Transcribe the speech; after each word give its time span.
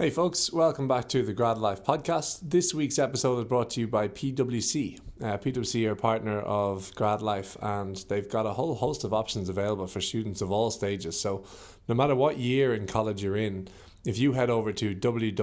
Hey, 0.00 0.10
folks, 0.10 0.52
welcome 0.52 0.86
back 0.86 1.08
to 1.08 1.24
the 1.24 1.32
Grad 1.32 1.58
Life 1.58 1.82
podcast. 1.82 2.38
This 2.48 2.72
week's 2.72 3.00
episode 3.00 3.40
is 3.40 3.46
brought 3.46 3.70
to 3.70 3.80
you 3.80 3.88
by 3.88 4.06
PwC. 4.06 5.00
Uh, 5.20 5.36
PwC 5.38 5.88
are 5.88 5.90
a 5.90 5.96
partner 5.96 6.38
of 6.42 6.94
Grad 6.94 7.20
Life, 7.20 7.56
and 7.62 7.96
they've 8.08 8.28
got 8.28 8.46
a 8.46 8.52
whole 8.52 8.76
host 8.76 9.02
of 9.02 9.12
options 9.12 9.48
available 9.48 9.88
for 9.88 10.00
students 10.00 10.40
of 10.40 10.52
all 10.52 10.70
stages. 10.70 11.20
So, 11.20 11.42
no 11.88 11.96
matter 11.96 12.14
what 12.14 12.38
year 12.38 12.74
in 12.74 12.86
college 12.86 13.24
you're 13.24 13.38
in, 13.38 13.66
if 14.06 14.18
you 14.18 14.32
head 14.32 14.50
over 14.50 14.72
to 14.72 14.94
www.pwc.ie 14.94 15.40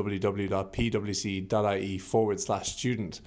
forward 1.97 2.39
slash 2.39 2.77
student, 2.77 3.19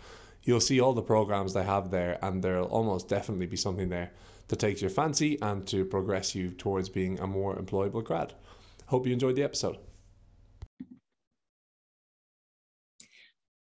you'll 0.45 0.60
see 0.60 0.80
all 0.80 0.95
the 0.95 1.02
programs 1.02 1.52
they 1.52 1.62
have 1.62 1.90
there, 1.90 2.18
and 2.22 2.42
there'll 2.42 2.68
almost 2.68 3.06
definitely 3.06 3.45
be 3.45 3.58
something 3.58 3.90
there 3.90 4.12
to 4.48 4.56
take 4.56 4.80
your 4.80 4.88
fancy 4.88 5.38
and 5.42 5.66
to 5.66 5.84
progress 5.84 6.34
you 6.34 6.52
towards 6.52 6.88
being 6.88 7.20
a 7.20 7.26
more 7.26 7.54
employable 7.54 8.02
grad. 8.02 8.32
Hope 8.86 9.06
you 9.06 9.12
enjoyed 9.12 9.36
the 9.36 9.42
episode. 9.42 9.76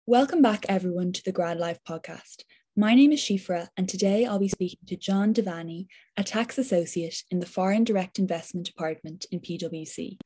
Welcome 0.08 0.40
back, 0.40 0.64
everyone, 0.70 1.12
to 1.12 1.22
the 1.22 1.32
Grad 1.32 1.58
Life 1.58 1.80
podcast. 1.86 2.44
My 2.74 2.94
name 2.94 3.12
is 3.12 3.20
Shifra, 3.20 3.68
and 3.76 3.86
today 3.86 4.24
I'll 4.24 4.38
be 4.38 4.48
speaking 4.48 4.78
to 4.86 4.96
John 4.96 5.34
Devaney, 5.34 5.86
a 6.16 6.24
tax 6.24 6.56
associate 6.56 7.24
in 7.30 7.40
the 7.40 7.46
Foreign 7.46 7.84
Direct 7.84 8.18
Investment 8.18 8.64
Department 8.64 9.26
in 9.30 9.40
PwC. 9.40 10.16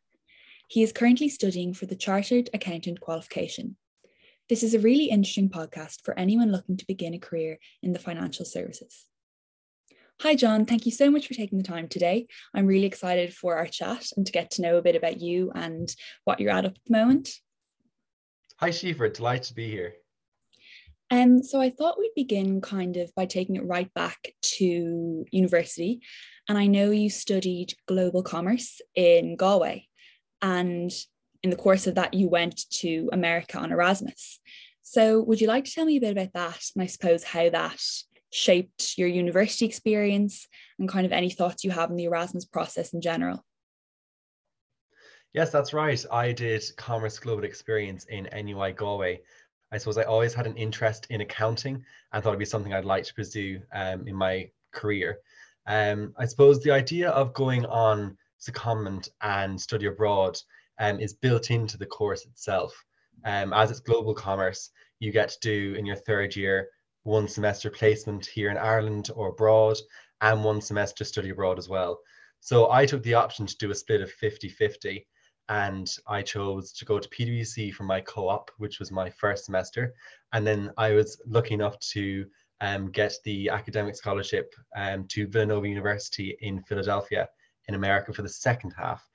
He 0.68 0.82
is 0.84 0.92
currently 0.92 1.28
studying 1.28 1.74
for 1.74 1.86
the 1.86 1.96
Chartered 1.96 2.48
Accountant 2.54 3.00
qualification. 3.00 3.76
This 4.48 4.62
is 4.62 4.72
a 4.72 4.78
really 4.78 5.06
interesting 5.06 5.48
podcast 5.48 6.04
for 6.04 6.16
anyone 6.16 6.52
looking 6.52 6.76
to 6.76 6.86
begin 6.86 7.14
a 7.14 7.18
career 7.18 7.58
in 7.82 7.92
the 7.92 7.98
financial 7.98 8.44
services. 8.44 9.06
Hi, 10.20 10.36
John. 10.36 10.64
Thank 10.64 10.86
you 10.86 10.92
so 10.92 11.10
much 11.10 11.26
for 11.26 11.34
taking 11.34 11.58
the 11.58 11.64
time 11.64 11.88
today. 11.88 12.28
I'm 12.54 12.66
really 12.66 12.86
excited 12.86 13.34
for 13.34 13.56
our 13.56 13.66
chat 13.66 14.06
and 14.16 14.24
to 14.26 14.32
get 14.32 14.52
to 14.52 14.62
know 14.62 14.76
a 14.78 14.82
bit 14.82 14.94
about 14.94 15.20
you 15.20 15.50
and 15.56 15.92
what 16.22 16.38
you're 16.38 16.52
at 16.52 16.66
at 16.66 16.76
the 16.86 16.96
moment. 16.96 17.30
Hi, 18.62 18.70
Shifra. 18.70 19.12
Delighted 19.12 19.42
to 19.48 19.54
be 19.54 19.68
here. 19.68 19.94
Um, 21.10 21.42
so 21.42 21.60
I 21.60 21.68
thought 21.68 21.98
we'd 21.98 22.12
begin 22.14 22.60
kind 22.60 22.96
of 22.96 23.12
by 23.16 23.26
taking 23.26 23.56
it 23.56 23.66
right 23.66 23.92
back 23.92 24.34
to 24.58 25.24
university. 25.32 26.00
And 26.48 26.56
I 26.56 26.68
know 26.68 26.92
you 26.92 27.10
studied 27.10 27.74
global 27.88 28.22
commerce 28.22 28.80
in 28.94 29.34
Galway. 29.34 29.88
And 30.42 30.92
in 31.42 31.50
the 31.50 31.56
course 31.56 31.88
of 31.88 31.96
that, 31.96 32.14
you 32.14 32.28
went 32.28 32.70
to 32.74 33.10
America 33.12 33.58
on 33.58 33.72
Erasmus. 33.72 34.38
So 34.82 35.22
would 35.22 35.40
you 35.40 35.48
like 35.48 35.64
to 35.64 35.72
tell 35.72 35.84
me 35.84 35.96
a 35.96 36.00
bit 36.00 36.12
about 36.12 36.32
that? 36.34 36.62
And 36.76 36.84
I 36.84 36.86
suppose 36.86 37.24
how 37.24 37.50
that 37.50 37.82
shaped 38.32 38.96
your 38.96 39.08
university 39.08 39.64
experience 39.64 40.46
and 40.78 40.88
kind 40.88 41.04
of 41.04 41.10
any 41.10 41.30
thoughts 41.30 41.64
you 41.64 41.72
have 41.72 41.90
on 41.90 41.96
the 41.96 42.04
Erasmus 42.04 42.44
process 42.44 42.94
in 42.94 43.00
general? 43.00 43.44
Yes, 45.34 45.50
that's 45.50 45.72
right. 45.72 46.04
I 46.12 46.32
did 46.32 46.62
Commerce 46.76 47.18
Global 47.18 47.44
Experience 47.44 48.04
in 48.04 48.28
NUI 48.34 48.72
Galway. 48.72 49.22
I 49.72 49.78
suppose 49.78 49.96
I 49.96 50.02
always 50.02 50.34
had 50.34 50.46
an 50.46 50.58
interest 50.58 51.06
in 51.08 51.22
accounting 51.22 51.82
and 52.12 52.22
thought 52.22 52.30
it'd 52.30 52.38
be 52.38 52.44
something 52.44 52.74
I'd 52.74 52.84
like 52.84 53.04
to 53.04 53.14
pursue 53.14 53.62
um, 53.72 54.06
in 54.06 54.14
my 54.14 54.50
career. 54.72 55.20
Um, 55.66 56.12
I 56.18 56.26
suppose 56.26 56.60
the 56.60 56.72
idea 56.72 57.08
of 57.08 57.32
going 57.32 57.64
on 57.64 58.18
secondment 58.38 59.08
and 59.22 59.58
study 59.58 59.86
abroad 59.86 60.38
um, 60.78 61.00
is 61.00 61.14
built 61.14 61.50
into 61.50 61.78
the 61.78 61.86
course 61.86 62.26
itself. 62.26 62.74
Um, 63.24 63.54
as 63.54 63.70
it's 63.70 63.80
global 63.80 64.12
commerce, 64.12 64.68
you 65.00 65.12
get 65.12 65.30
to 65.30 65.38
do 65.40 65.74
in 65.78 65.86
your 65.86 65.96
third 65.96 66.36
year 66.36 66.68
one 67.04 67.26
semester 67.26 67.70
placement 67.70 68.26
here 68.26 68.50
in 68.50 68.58
Ireland 68.58 69.08
or 69.14 69.28
abroad 69.28 69.78
and 70.20 70.44
one 70.44 70.60
semester 70.60 71.04
study 71.04 71.30
abroad 71.30 71.58
as 71.58 71.70
well. 71.70 72.00
So 72.40 72.70
I 72.70 72.84
took 72.84 73.02
the 73.02 73.14
option 73.14 73.46
to 73.46 73.56
do 73.56 73.70
a 73.70 73.74
split 73.74 74.02
of 74.02 74.12
50 74.12 74.50
50 74.50 75.06
and 75.52 75.86
I 76.06 76.22
chose 76.22 76.72
to 76.72 76.86
go 76.86 76.98
to 76.98 77.08
PwC 77.10 77.74
for 77.74 77.84
my 77.84 78.00
co-op, 78.00 78.50
which 78.56 78.78
was 78.78 78.90
my 78.90 79.10
first 79.10 79.44
semester, 79.44 79.92
and 80.32 80.46
then 80.46 80.72
I 80.78 80.92
was 80.92 81.20
lucky 81.26 81.52
enough 81.52 81.78
to 81.90 82.24
um, 82.62 82.90
get 82.90 83.12
the 83.24 83.50
academic 83.50 83.94
scholarship 83.94 84.54
um, 84.74 85.04
to 85.08 85.26
Villanova 85.26 85.68
University 85.68 86.38
in 86.40 86.62
Philadelphia 86.62 87.28
in 87.68 87.74
America 87.74 88.14
for 88.14 88.22
the 88.22 88.30
second 88.30 88.72
half. 88.78 89.06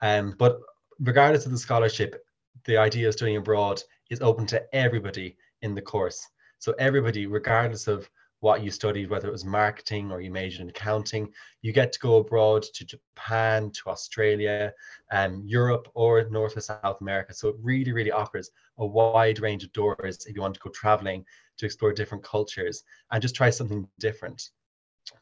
Um, 0.00 0.34
but 0.38 0.60
regardless 0.98 1.44
of 1.44 1.52
the 1.52 1.58
scholarship, 1.58 2.24
the 2.64 2.78
idea 2.78 3.08
of 3.08 3.14
studying 3.14 3.36
abroad 3.36 3.82
is 4.08 4.22
open 4.22 4.46
to 4.46 4.64
everybody 4.74 5.36
in 5.60 5.74
the 5.74 5.82
course. 5.82 6.26
So 6.58 6.72
everybody, 6.78 7.26
regardless 7.26 7.86
of 7.86 8.08
what 8.42 8.64
you 8.64 8.72
studied, 8.72 9.08
whether 9.08 9.28
it 9.28 9.32
was 9.32 9.44
marketing 9.44 10.10
or 10.10 10.20
you 10.20 10.28
majored 10.28 10.62
in 10.62 10.68
accounting. 10.68 11.32
You 11.62 11.72
get 11.72 11.92
to 11.92 12.00
go 12.00 12.16
abroad 12.16 12.64
to 12.74 12.84
Japan, 12.84 13.70
to 13.70 13.82
Australia, 13.86 14.72
um, 15.12 15.44
Europe, 15.46 15.86
or 15.94 16.24
North 16.28 16.56
or 16.56 16.60
South 16.60 17.00
America. 17.00 17.32
So 17.34 17.48
it 17.50 17.54
really, 17.62 17.92
really 17.92 18.10
offers 18.10 18.50
a 18.78 18.84
wide 18.84 19.38
range 19.38 19.62
of 19.62 19.72
doors 19.72 20.26
if 20.26 20.34
you 20.34 20.42
want 20.42 20.54
to 20.54 20.60
go 20.60 20.70
traveling 20.70 21.24
to 21.58 21.66
explore 21.66 21.92
different 21.92 22.24
cultures 22.24 22.82
and 23.12 23.22
just 23.22 23.36
try 23.36 23.48
something 23.48 23.86
different. 24.00 24.50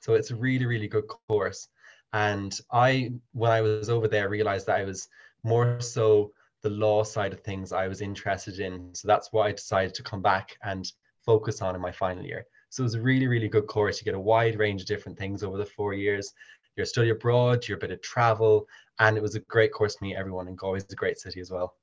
So 0.00 0.14
it's 0.14 0.30
a 0.30 0.36
really, 0.36 0.64
really 0.64 0.88
good 0.88 1.06
course. 1.28 1.68
And 2.14 2.58
I, 2.72 3.12
when 3.32 3.50
I 3.50 3.60
was 3.60 3.90
over 3.90 4.08
there, 4.08 4.30
realized 4.30 4.66
that 4.68 4.80
I 4.80 4.84
was 4.84 5.08
more 5.44 5.78
so 5.82 6.32
the 6.62 6.70
law 6.70 7.02
side 7.02 7.34
of 7.34 7.40
things 7.40 7.70
I 7.70 7.86
was 7.86 8.00
interested 8.00 8.60
in. 8.60 8.94
So 8.94 9.08
that's 9.08 9.30
why 9.30 9.48
I 9.48 9.52
decided 9.52 9.92
to 9.96 10.02
come 10.02 10.22
back 10.22 10.56
and 10.62 10.90
focus 11.26 11.60
on 11.60 11.74
in 11.74 11.82
my 11.82 11.92
final 11.92 12.24
year. 12.24 12.46
So 12.70 12.82
it 12.82 12.84
was 12.84 12.94
a 12.94 13.00
really, 13.00 13.26
really 13.26 13.48
good 13.48 13.66
course. 13.66 14.00
You 14.00 14.04
get 14.04 14.14
a 14.14 14.20
wide 14.20 14.58
range 14.58 14.80
of 14.80 14.86
different 14.86 15.18
things 15.18 15.42
over 15.42 15.58
the 15.58 15.66
four 15.66 15.92
years. 15.92 16.32
Your 16.76 16.86
study 16.86 17.10
abroad, 17.10 17.66
your 17.66 17.78
bit 17.78 17.90
of 17.90 18.00
travel, 18.00 18.66
and 19.00 19.16
it 19.16 19.22
was 19.22 19.34
a 19.34 19.40
great 19.40 19.72
course 19.72 19.96
to 19.96 20.04
meet 20.04 20.16
everyone. 20.16 20.48
And 20.48 20.56
Galway 20.56 20.78
is 20.78 20.86
a 20.90 20.96
great 20.96 21.18
city 21.18 21.40
as 21.40 21.50
well. 21.50 21.74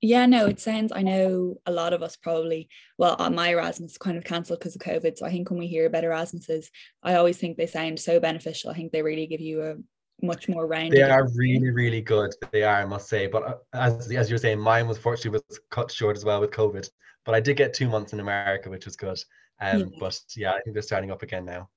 Yeah, 0.00 0.24
no, 0.24 0.46
it 0.46 0.58
sounds, 0.58 0.92
I 0.92 1.02
know 1.02 1.56
a 1.66 1.70
lot 1.70 1.92
of 1.92 2.02
us 2.02 2.16
probably, 2.16 2.70
well, 2.96 3.16
uh, 3.18 3.28
my 3.28 3.50
Erasmus 3.50 3.98
kind 3.98 4.16
of 4.16 4.24
cancelled 4.24 4.58
because 4.58 4.74
of 4.74 4.80
COVID. 4.80 5.18
So 5.18 5.26
I 5.26 5.30
think 5.30 5.50
when 5.50 5.58
we 5.58 5.66
hear 5.66 5.84
about 5.84 6.04
Erasmuses, 6.04 6.68
I 7.02 7.16
always 7.16 7.36
think 7.36 7.58
they 7.58 7.66
sound 7.66 8.00
so 8.00 8.18
beneficial. 8.18 8.70
I 8.70 8.74
think 8.74 8.92
they 8.92 9.02
really 9.02 9.26
give 9.26 9.42
you 9.42 9.60
a 9.62 9.74
much 10.22 10.48
more 10.48 10.66
rounded. 10.66 10.98
They 10.98 11.02
are 11.02 11.28
really, 11.34 11.70
really 11.70 12.00
good. 12.00 12.34
They 12.52 12.62
are, 12.62 12.82
I 12.82 12.84
must 12.84 13.08
say. 13.08 13.26
But 13.26 13.42
uh, 13.42 13.54
as, 13.74 14.10
as 14.10 14.28
you're 14.28 14.38
saying, 14.38 14.58
mine 14.58 14.88
was 14.88 14.98
fortunately 14.98 15.40
was 15.48 15.60
cut 15.70 15.90
short 15.90 16.16
as 16.16 16.24
well 16.24 16.40
with 16.40 16.50
COVID. 16.50 16.88
But 17.24 17.34
I 17.34 17.40
did 17.40 17.56
get 17.56 17.74
two 17.74 17.88
months 17.88 18.12
in 18.12 18.20
America, 18.20 18.70
which 18.70 18.86
was 18.86 18.96
good. 18.96 19.18
Um, 19.60 19.80
yeah. 19.80 19.86
But 19.98 20.20
yeah, 20.36 20.52
I 20.52 20.60
think 20.60 20.74
they're 20.74 20.82
starting 20.82 21.10
up 21.10 21.22
again 21.22 21.44
now. 21.44 21.68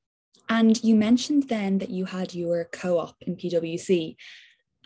And 0.50 0.82
you 0.84 0.96
mentioned 0.96 1.50
then 1.50 1.78
that 1.80 1.90
you 1.90 2.06
had 2.06 2.34
your 2.34 2.66
co 2.66 3.00
op 3.00 3.16
in 3.22 3.36
PwC. 3.36 4.16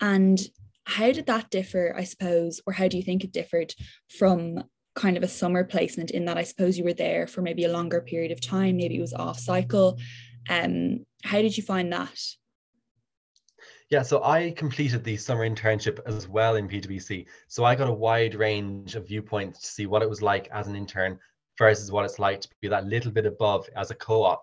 And 0.00 0.40
how 0.84 1.12
did 1.12 1.26
that 1.26 1.50
differ, 1.50 1.94
I 1.96 2.04
suppose, 2.04 2.60
or 2.66 2.72
how 2.72 2.88
do 2.88 2.96
you 2.96 3.02
think 3.02 3.24
it 3.24 3.32
differed 3.32 3.74
from 4.08 4.64
kind 4.94 5.16
of 5.16 5.22
a 5.22 5.28
summer 5.28 5.62
placement 5.64 6.10
in 6.10 6.24
that 6.24 6.38
I 6.38 6.42
suppose 6.42 6.76
you 6.76 6.84
were 6.84 6.92
there 6.92 7.26
for 7.26 7.40
maybe 7.40 7.64
a 7.64 7.72
longer 7.72 8.00
period 8.00 8.32
of 8.32 8.40
time, 8.40 8.76
maybe 8.78 8.96
it 8.96 9.00
was 9.00 9.14
off 9.14 9.38
cycle. 9.38 9.98
Um, 10.48 11.04
how 11.22 11.40
did 11.42 11.56
you 11.56 11.62
find 11.62 11.92
that? 11.92 12.18
Yeah, 13.90 14.02
so 14.02 14.22
I 14.22 14.50
completed 14.50 15.02
the 15.02 15.16
summer 15.16 15.48
internship 15.48 15.98
as 16.04 16.28
well 16.28 16.56
in 16.56 16.68
PwC. 16.68 17.24
So 17.46 17.64
I 17.64 17.74
got 17.74 17.88
a 17.88 17.92
wide 17.92 18.34
range 18.34 18.94
of 18.96 19.08
viewpoints 19.08 19.62
to 19.62 19.66
see 19.66 19.86
what 19.86 20.02
it 20.02 20.10
was 20.10 20.20
like 20.20 20.46
as 20.52 20.66
an 20.66 20.76
intern 20.76 21.18
versus 21.56 21.90
what 21.90 22.04
it's 22.04 22.18
like 22.18 22.42
to 22.42 22.48
be 22.60 22.68
that 22.68 22.84
little 22.84 23.10
bit 23.10 23.24
above 23.24 23.66
as 23.76 23.90
a 23.90 23.94
co-op. 23.94 24.42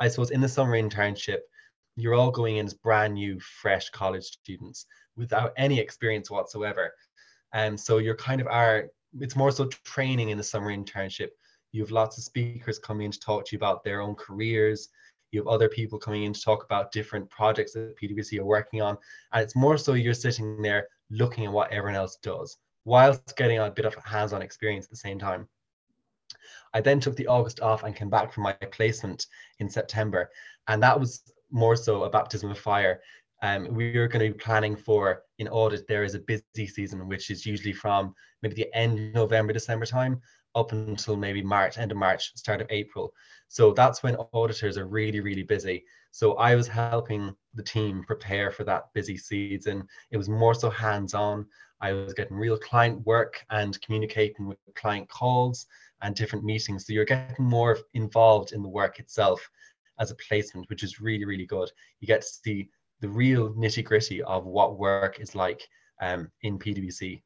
I 0.00 0.08
suppose 0.08 0.30
in 0.30 0.40
the 0.40 0.48
summer 0.48 0.72
internship, 0.72 1.40
you're 1.96 2.14
all 2.14 2.30
going 2.30 2.56
in 2.56 2.66
as 2.66 2.72
brand 2.72 3.14
new, 3.14 3.38
fresh 3.40 3.90
college 3.90 4.24
students 4.24 4.86
without 5.16 5.52
any 5.58 5.78
experience 5.78 6.30
whatsoever. 6.30 6.94
And 7.52 7.78
so 7.78 7.98
you're 7.98 8.16
kind 8.16 8.40
of 8.40 8.46
are, 8.46 8.86
it's 9.20 9.36
more 9.36 9.50
so 9.50 9.66
training 9.84 10.30
in 10.30 10.38
the 10.38 10.44
summer 10.44 10.74
internship. 10.74 11.28
You 11.72 11.82
have 11.82 11.90
lots 11.90 12.16
of 12.16 12.24
speakers 12.24 12.78
coming 12.78 13.04
in 13.04 13.12
to 13.12 13.20
talk 13.20 13.44
to 13.46 13.52
you 13.52 13.58
about 13.58 13.84
their 13.84 14.00
own 14.00 14.14
careers. 14.14 14.88
You 15.30 15.40
have 15.40 15.48
other 15.48 15.68
people 15.68 15.98
coming 15.98 16.24
in 16.24 16.32
to 16.32 16.40
talk 16.40 16.64
about 16.64 16.92
different 16.92 17.28
projects 17.30 17.72
that 17.72 17.96
PwC 18.00 18.38
are 18.38 18.44
working 18.44 18.82
on. 18.82 18.96
And 19.32 19.42
it's 19.42 19.56
more 19.56 19.76
so 19.76 19.92
you're 19.94 20.14
sitting 20.14 20.62
there 20.62 20.88
looking 21.10 21.46
at 21.46 21.52
what 21.52 21.70
everyone 21.70 21.96
else 21.96 22.16
does 22.22 22.56
whilst 22.84 23.36
getting 23.36 23.58
a 23.58 23.70
bit 23.70 23.84
of 23.84 23.94
hands-on 23.96 24.40
experience 24.40 24.86
at 24.86 24.90
the 24.90 24.96
same 24.96 25.18
time. 25.18 25.46
I 26.72 26.80
then 26.80 27.00
took 27.00 27.16
the 27.16 27.26
August 27.26 27.60
off 27.60 27.82
and 27.82 27.94
came 27.94 28.10
back 28.10 28.32
for 28.32 28.40
my 28.40 28.52
placement 28.52 29.26
in 29.58 29.68
September. 29.68 30.30
And 30.68 30.82
that 30.82 30.98
was 30.98 31.22
more 31.50 31.76
so 31.76 32.04
a 32.04 32.10
baptism 32.10 32.50
of 32.50 32.58
fire. 32.58 33.00
Um, 33.42 33.74
we 33.74 33.96
were 33.96 34.08
going 34.08 34.26
to 34.26 34.32
be 34.32 34.38
planning 34.38 34.76
for 34.76 35.22
in 35.38 35.48
audit, 35.48 35.86
there 35.86 36.02
is 36.02 36.14
a 36.14 36.20
busy 36.20 36.66
season, 36.66 37.06
which 37.08 37.30
is 37.30 37.46
usually 37.46 37.72
from 37.72 38.14
maybe 38.42 38.54
the 38.54 38.74
end 38.74 38.98
of 38.98 39.14
November, 39.14 39.52
December 39.52 39.86
time 39.86 40.20
up 40.54 40.72
until 40.72 41.16
maybe 41.16 41.42
March, 41.42 41.78
end 41.78 41.92
of 41.92 41.98
March, 41.98 42.34
start 42.36 42.60
of 42.60 42.66
April. 42.70 43.12
So 43.48 43.72
that's 43.72 44.02
when 44.02 44.16
auditors 44.32 44.76
are 44.76 44.86
really, 44.86 45.20
really 45.20 45.42
busy. 45.42 45.84
So 46.10 46.34
I 46.34 46.54
was 46.54 46.68
helping 46.68 47.34
the 47.54 47.62
team 47.62 48.04
prepare 48.06 48.50
for 48.50 48.64
that 48.64 48.92
busy 48.94 49.16
season. 49.16 49.86
It 50.10 50.16
was 50.16 50.28
more 50.28 50.54
so 50.54 50.70
hands 50.70 51.14
on. 51.14 51.46
I 51.80 51.92
was 51.92 52.12
getting 52.12 52.36
real 52.36 52.58
client 52.58 53.04
work 53.06 53.44
and 53.50 53.80
communicating 53.82 54.46
with 54.46 54.58
client 54.74 55.08
calls 55.08 55.66
and 56.02 56.14
different 56.14 56.44
meetings. 56.44 56.86
So 56.86 56.92
you're 56.92 57.04
getting 57.04 57.44
more 57.44 57.78
involved 57.94 58.52
in 58.52 58.62
the 58.62 58.68
work 58.68 58.98
itself 58.98 59.48
as 59.98 60.10
a 60.10 60.16
placement, 60.16 60.68
which 60.70 60.82
is 60.82 61.00
really, 61.00 61.24
really 61.24 61.46
good. 61.46 61.70
You 62.00 62.06
get 62.06 62.22
to 62.22 62.26
see 62.26 62.68
the 63.00 63.08
real 63.08 63.54
nitty 63.54 63.84
gritty 63.84 64.22
of 64.22 64.44
what 64.44 64.78
work 64.78 65.20
is 65.20 65.34
like 65.34 65.66
um, 66.00 66.30
in 66.42 66.58
PwC. 66.58 67.22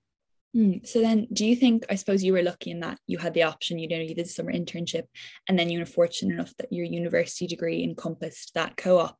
Mm, 0.54 0.86
so 0.86 1.00
then 1.00 1.26
do 1.32 1.46
you 1.46 1.56
think 1.56 1.86
I 1.88 1.94
suppose 1.94 2.22
you 2.22 2.34
were 2.34 2.42
lucky 2.42 2.70
in 2.70 2.80
that 2.80 2.98
you 3.06 3.18
had 3.18 3.32
the 3.32 3.44
option, 3.44 3.78
you 3.78 3.88
know, 3.88 3.96
you 3.96 4.14
did 4.14 4.26
a 4.26 4.28
summer 4.28 4.52
internship 4.52 5.04
and 5.48 5.58
then 5.58 5.70
you 5.70 5.78
were 5.78 5.86
fortunate 5.86 6.34
enough 6.34 6.54
that 6.58 6.72
your 6.72 6.84
university 6.84 7.46
degree 7.46 7.82
encompassed 7.82 8.52
that 8.54 8.76
co-op. 8.76 9.18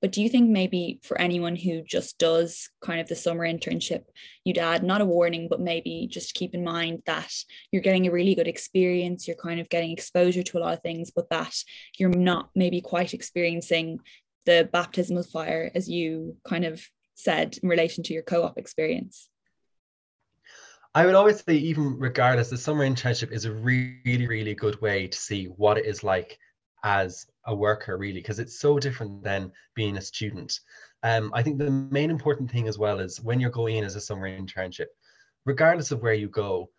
But 0.00 0.12
do 0.12 0.22
you 0.22 0.30
think 0.30 0.48
maybe 0.48 0.98
for 1.02 1.20
anyone 1.20 1.56
who 1.56 1.82
just 1.82 2.18
does 2.18 2.70
kind 2.80 3.00
of 3.00 3.08
the 3.08 3.16
summer 3.16 3.44
internship, 3.46 4.04
you'd 4.44 4.56
add 4.56 4.82
not 4.82 5.02
a 5.02 5.04
warning, 5.04 5.48
but 5.50 5.60
maybe 5.60 6.08
just 6.10 6.32
keep 6.32 6.54
in 6.54 6.64
mind 6.64 7.02
that 7.04 7.30
you're 7.70 7.82
getting 7.82 8.06
a 8.06 8.10
really 8.10 8.34
good 8.34 8.48
experience, 8.48 9.28
you're 9.28 9.36
kind 9.36 9.60
of 9.60 9.68
getting 9.68 9.90
exposure 9.90 10.42
to 10.42 10.58
a 10.58 10.60
lot 10.60 10.72
of 10.72 10.82
things, 10.82 11.10
but 11.10 11.28
that 11.28 11.54
you're 11.98 12.08
not 12.08 12.48
maybe 12.54 12.80
quite 12.80 13.12
experiencing 13.12 13.98
the 14.46 14.68
baptism 14.72 15.18
of 15.18 15.28
fire 15.28 15.70
as 15.74 15.90
you 15.90 16.38
kind 16.48 16.64
of 16.64 16.82
said 17.14 17.58
in 17.62 17.68
relation 17.68 18.02
to 18.04 18.14
your 18.14 18.22
co-op 18.22 18.56
experience? 18.56 19.29
I 20.92 21.06
would 21.06 21.14
always 21.14 21.44
say, 21.44 21.54
even 21.54 21.98
regardless, 21.98 22.50
the 22.50 22.58
summer 22.58 22.84
internship 22.84 23.30
is 23.30 23.44
a 23.44 23.52
really, 23.52 24.26
really 24.26 24.54
good 24.56 24.80
way 24.80 25.06
to 25.06 25.16
see 25.16 25.44
what 25.44 25.78
it 25.78 25.86
is 25.86 26.02
like 26.02 26.36
as 26.82 27.26
a 27.46 27.54
worker, 27.54 27.96
really, 27.96 28.20
because 28.20 28.40
it's 28.40 28.58
so 28.58 28.76
different 28.80 29.22
than 29.22 29.52
being 29.76 29.96
a 29.96 30.00
student. 30.00 30.58
Um, 31.04 31.30
I 31.32 31.44
think 31.44 31.58
the 31.58 31.70
main 31.70 32.10
important 32.10 32.50
thing 32.50 32.66
as 32.66 32.76
well 32.76 32.98
is 32.98 33.20
when 33.20 33.38
you're 33.38 33.50
going 33.50 33.76
in 33.76 33.84
as 33.84 33.94
a 33.94 34.00
summer 34.00 34.28
internship, 34.28 34.86
regardless 35.44 35.92
of 35.92 36.02
where 36.02 36.14
you 36.14 36.28
go, 36.28 36.70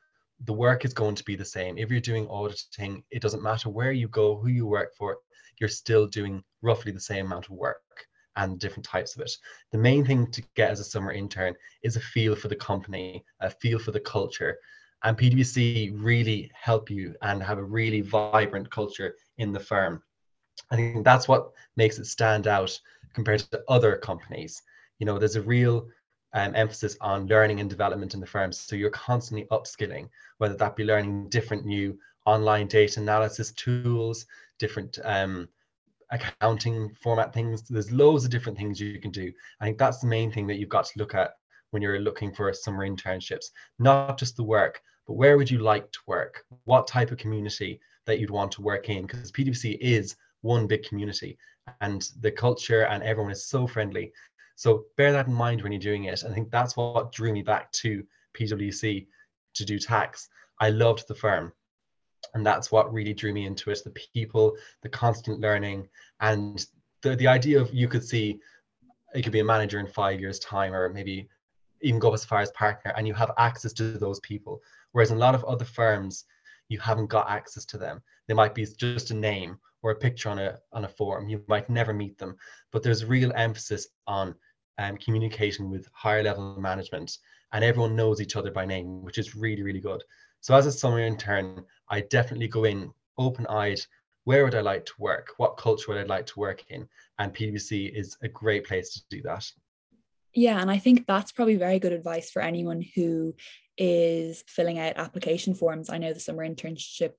the 0.43 0.53
work 0.53 0.83
is 0.83 0.93
going 0.93 1.15
to 1.15 1.23
be 1.23 1.37
the 1.37 1.45
same. 1.45 1.77
If 1.77 1.89
you're 1.89 2.01
doing 2.01 2.27
auditing, 2.27 3.03
it 3.11 3.21
doesn't 3.21 3.43
matter 3.43 3.69
where 3.69 3.93
you 3.93 4.09
go, 4.09 4.35
who 4.35 4.49
you 4.49 4.65
work 4.65 4.93
for, 4.93 5.19
you're 5.61 5.69
still 5.69 6.05
doing 6.05 6.43
roughly 6.61 6.91
the 6.91 6.99
same 6.99 7.27
amount 7.27 7.45
of 7.45 7.51
work 7.51 7.81
and 8.35 8.59
different 8.59 8.85
types 8.85 9.15
of 9.15 9.21
it. 9.21 9.31
The 9.71 9.77
main 9.77 10.05
thing 10.05 10.31
to 10.31 10.43
get 10.55 10.71
as 10.71 10.79
a 10.79 10.83
summer 10.83 11.11
intern 11.11 11.53
is 11.83 11.95
a 11.95 12.01
feel 12.01 12.35
for 12.35 12.47
the 12.47 12.55
company, 12.55 13.23
a 13.39 13.49
feel 13.49 13.79
for 13.79 13.91
the 13.91 13.99
culture. 13.99 14.57
And 15.03 15.17
PwC 15.17 15.91
really 15.95 16.51
help 16.53 16.89
you 16.89 17.15
and 17.21 17.41
have 17.41 17.57
a 17.57 17.63
really 17.63 18.01
vibrant 18.01 18.69
culture 18.69 19.15
in 19.37 19.51
the 19.51 19.59
firm. 19.59 20.03
I 20.69 20.75
think 20.75 21.03
that's 21.03 21.27
what 21.27 21.51
makes 21.75 21.97
it 21.97 22.05
stand 22.05 22.47
out 22.47 22.79
compared 23.13 23.39
to 23.39 23.61
other 23.67 23.97
companies. 23.97 24.61
You 24.99 25.05
know, 25.05 25.17
there's 25.17 25.35
a 25.35 25.41
real 25.41 25.87
um, 26.33 26.55
emphasis 26.55 26.95
on 27.01 27.27
learning 27.27 27.59
and 27.59 27.69
development 27.69 28.13
in 28.13 28.19
the 28.19 28.25
firm. 28.27 28.51
So 28.51 28.75
you're 28.75 28.89
constantly 28.91 29.47
upskilling, 29.51 30.07
whether 30.37 30.55
that 30.55 30.75
be 30.75 30.85
learning 30.85 31.29
different 31.29 31.65
new 31.65 31.97
online 32.25 32.67
data 32.67 32.99
analysis 32.99 33.51
tools, 33.53 34.25
different 34.59 34.99
um, 35.03 35.49
accounting 36.11 36.93
format 37.01 37.33
things. 37.33 37.63
There's 37.63 37.91
loads 37.91 38.23
of 38.23 38.31
different 38.31 38.57
things 38.57 38.79
you 38.79 38.99
can 38.99 39.11
do. 39.11 39.31
I 39.59 39.65
think 39.65 39.77
that's 39.77 39.99
the 39.99 40.07
main 40.07 40.31
thing 40.31 40.47
that 40.47 40.57
you've 40.57 40.69
got 40.69 40.85
to 40.85 40.99
look 40.99 41.15
at 41.15 41.31
when 41.71 41.81
you're 41.81 41.99
looking 41.99 42.33
for 42.33 42.51
summer 42.53 42.87
internships, 42.87 43.45
not 43.79 44.17
just 44.17 44.35
the 44.35 44.43
work, 44.43 44.81
but 45.07 45.13
where 45.13 45.37
would 45.37 45.49
you 45.49 45.59
like 45.59 45.91
to 45.91 45.99
work? 46.05 46.43
What 46.65 46.87
type 46.87 47.11
of 47.11 47.17
community 47.17 47.79
that 48.05 48.19
you'd 48.19 48.29
want 48.29 48.51
to 48.53 48.61
work 48.61 48.89
in? 48.89 49.03
Because 49.03 49.31
PwC 49.31 49.77
is 49.79 50.15
one 50.41 50.67
big 50.67 50.83
community 50.83 51.37
and 51.79 52.09
the 52.19 52.31
culture 52.31 52.85
and 52.85 53.03
everyone 53.03 53.31
is 53.31 53.45
so 53.45 53.65
friendly. 53.67 54.11
So 54.55 54.85
bear 54.97 55.11
that 55.13 55.27
in 55.27 55.33
mind 55.33 55.61
when 55.61 55.71
you're 55.71 55.79
doing 55.79 56.05
it. 56.05 56.23
I 56.27 56.33
think 56.33 56.51
that's 56.51 56.75
what 56.75 57.11
drew 57.11 57.31
me 57.31 57.41
back 57.41 57.71
to 57.73 58.03
PwC 58.37 59.07
to 59.55 59.65
do 59.65 59.79
tax. 59.79 60.27
I 60.59 60.69
loved 60.69 61.07
the 61.07 61.15
firm 61.15 61.53
and 62.33 62.45
that's 62.45 62.71
what 62.71 62.93
really 62.93 63.13
drew 63.13 63.33
me 63.33 63.45
into 63.45 63.69
it 63.71 63.79
the 63.83 63.89
people 64.13 64.53
the 64.81 64.89
constant 64.89 65.39
learning 65.39 65.87
and 66.19 66.67
the, 67.01 67.15
the 67.15 67.27
idea 67.27 67.59
of 67.59 67.73
you 67.73 67.87
could 67.87 68.03
see 68.03 68.39
it 69.13 69.23
could 69.23 69.33
be 69.33 69.39
a 69.39 69.43
manager 69.43 69.79
in 69.79 69.87
five 69.87 70.19
years 70.19 70.39
time 70.39 70.73
or 70.73 70.89
maybe 70.89 71.27
even 71.81 71.99
go 71.99 72.13
as 72.13 72.25
far 72.25 72.39
as 72.39 72.51
partner 72.51 72.93
and 72.95 73.07
you 73.07 73.13
have 73.13 73.31
access 73.37 73.73
to 73.73 73.97
those 73.97 74.19
people. 74.21 74.61
Whereas 74.91 75.11
in 75.11 75.17
a 75.17 75.19
lot 75.19 75.35
of 75.35 75.43
other 75.45 75.65
firms 75.65 76.25
you 76.69 76.79
haven't 76.79 77.07
got 77.07 77.29
access 77.29 77.65
to 77.65 77.77
them. 77.77 78.01
They 78.27 78.33
might 78.33 78.55
be 78.55 78.65
just 78.65 79.11
a 79.11 79.15
name 79.15 79.57
or 79.81 79.91
a 79.91 79.95
picture 79.95 80.29
on 80.29 80.39
a 80.39 80.59
on 80.71 80.85
a 80.85 80.89
form. 80.89 81.27
You 81.27 81.43
might 81.47 81.69
never 81.69 81.93
meet 81.93 82.17
them. 82.17 82.37
But 82.71 82.83
there's 82.83 83.03
real 83.03 83.31
emphasis 83.35 83.87
on 84.07 84.35
um, 84.77 84.97
communicating 84.97 85.69
with 85.69 85.89
higher 85.91 86.23
level 86.23 86.59
management 86.59 87.17
and 87.51 87.63
everyone 87.63 87.95
knows 87.95 88.21
each 88.21 88.37
other 88.37 88.51
by 88.51 88.65
name 88.65 89.03
which 89.03 89.17
is 89.17 89.35
really 89.35 89.63
really 89.63 89.81
good. 89.81 90.03
So 90.39 90.55
as 90.55 90.65
a 90.65 90.71
summer 90.71 90.99
intern, 90.99 91.63
I 91.91 92.01
definitely 92.01 92.47
go 92.47 92.63
in 92.63 92.91
open-eyed. 93.17 93.81
Where 94.23 94.43
would 94.45 94.55
I 94.55 94.61
like 94.61 94.85
to 94.85 94.93
work? 94.97 95.33
What 95.37 95.57
culture 95.57 95.91
would 95.91 95.99
I 95.99 96.03
like 96.03 96.25
to 96.27 96.39
work 96.39 96.63
in? 96.69 96.87
And 97.19 97.33
PwC 97.33 97.93
is 97.93 98.17
a 98.23 98.27
great 98.27 98.65
place 98.65 98.93
to 98.93 99.01
do 99.09 99.21
that. 99.23 99.45
Yeah, 100.33 100.61
and 100.61 100.71
I 100.71 100.77
think 100.77 101.05
that's 101.05 101.33
probably 101.33 101.57
very 101.57 101.79
good 101.79 101.91
advice 101.91 102.31
for 102.31 102.41
anyone 102.41 102.83
who 102.95 103.35
is 103.77 104.43
filling 104.47 104.79
out 104.79 104.97
application 104.97 105.53
forms. 105.53 105.89
I 105.89 105.97
know 105.97 106.13
the 106.13 106.19
summer 106.19 106.47
internship 106.47 107.13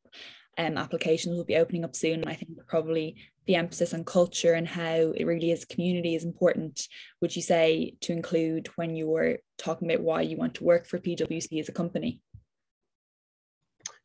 um, 0.57 0.79
applications 0.79 1.37
will 1.37 1.45
be 1.45 1.57
opening 1.57 1.85
up 1.85 1.95
soon. 1.95 2.27
I 2.27 2.35
think 2.35 2.51
probably 2.67 3.17
the 3.47 3.57
emphasis 3.57 3.93
on 3.93 4.05
culture 4.05 4.55
and 4.55 4.67
how 4.67 4.95
it 4.95 5.27
really 5.27 5.51
is 5.51 5.65
community 5.65 6.15
is 6.15 6.25
important, 6.25 6.89
would 7.21 7.35
you 7.35 7.43
say, 7.43 7.97
to 8.03 8.13
include 8.13 8.69
when 8.77 8.95
you 8.95 9.09
were 9.09 9.41
talking 9.59 9.91
about 9.91 10.05
why 10.05 10.23
you 10.23 10.37
want 10.37 10.55
to 10.55 10.65
work 10.65 10.87
for 10.87 10.99
PwC 10.99 11.61
as 11.61 11.69
a 11.69 11.73
company? 11.73 12.21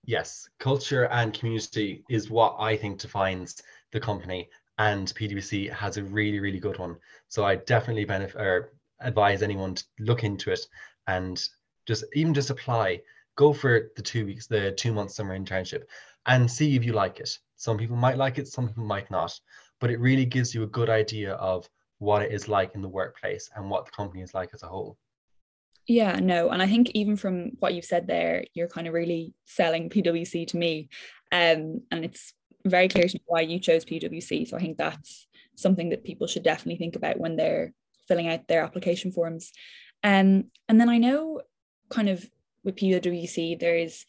Yes, 0.08 0.48
culture 0.58 1.08
and 1.08 1.34
community 1.34 2.02
is 2.10 2.30
what 2.30 2.56
I 2.58 2.78
think 2.78 2.98
defines 2.98 3.62
the 3.92 4.00
company, 4.00 4.50
and 4.78 5.14
PwC 5.14 5.70
has 5.70 5.98
a 5.98 6.04
really, 6.04 6.40
really 6.40 6.62
good 6.62 6.80
one. 6.80 6.96
So 7.28 7.44
I 7.44 7.58
definitely 7.58 8.06
benefit 8.06 8.40
or 8.40 8.56
er, 8.56 8.74
advise 9.02 9.44
anyone 9.44 9.76
to 9.76 9.84
look 10.00 10.24
into 10.24 10.50
it 10.50 10.62
and 11.08 11.38
just 11.86 12.06
even 12.14 12.34
just 12.34 12.50
apply. 12.50 13.02
Go 13.36 13.52
for 13.52 13.92
the 13.98 14.02
two 14.02 14.26
weeks, 14.26 14.48
the 14.48 14.72
two 14.72 14.94
month 14.94 15.12
summer 15.12 15.38
internship, 15.38 15.84
and 16.26 16.50
see 16.50 16.78
if 16.78 16.86
you 16.86 16.94
like 16.94 17.20
it. 17.20 17.38
Some 17.58 17.78
people 17.78 17.98
might 17.98 18.16
like 18.18 18.38
it, 18.38 18.48
some 18.48 18.70
people 18.70 18.86
might 18.86 19.12
not, 19.12 19.38
but 19.82 19.92
it 19.92 20.00
really 20.00 20.26
gives 20.26 20.56
you 20.56 20.64
a 20.64 20.68
good 20.68 20.90
idea 20.90 21.34
of 21.34 21.68
what 21.98 22.22
it 22.22 22.32
is 22.32 22.48
like 22.48 22.76
in 22.76 22.82
the 22.82 22.88
workplace 22.88 23.50
and 23.58 23.70
what 23.70 23.86
the 23.86 23.92
company 23.92 24.22
is 24.22 24.34
like 24.34 24.52
as 24.54 24.64
a 24.64 24.68
whole. 24.68 24.98
Yeah, 25.88 26.20
no. 26.20 26.50
And 26.50 26.62
I 26.62 26.68
think 26.68 26.92
even 26.94 27.16
from 27.16 27.52
what 27.60 27.74
you've 27.74 27.86
said 27.86 28.08
there, 28.08 28.44
you're 28.54 28.68
kind 28.68 28.88
of 28.88 28.94
really 28.94 29.34
selling 29.46 29.90
PwC 29.90 30.46
to 30.48 30.58
me. 30.58 30.90
Um, 31.32 31.82
and 31.92 32.04
it's 32.04 32.34
very 32.66 32.90
clear 32.90 33.08
to 33.08 33.16
me 33.16 33.22
why 33.26 33.42
you 33.42 33.60
chose 33.60 33.86
PwC. 33.86 34.48
So 34.48 34.58
I 34.58 34.60
think 34.60 34.78
that's 34.78 35.28
something 35.56 35.90
that 35.90 36.04
people 36.04 36.28
should 36.28 36.44
definitely 36.44 36.78
think 36.78 36.96
about 36.96 37.20
when 37.20 37.38
they're 37.38 37.74
filling 38.08 38.28
out 38.28 38.48
their 38.48 38.64
application 38.64 39.12
forms. 39.12 39.52
Um, 40.04 40.46
and 40.68 40.80
then 40.80 40.90
I 40.90 40.98
know 40.98 41.42
kind 41.90 42.10
of 42.10 42.30
with 42.64 42.76
PwC, 42.76 43.58
there's 43.58 44.06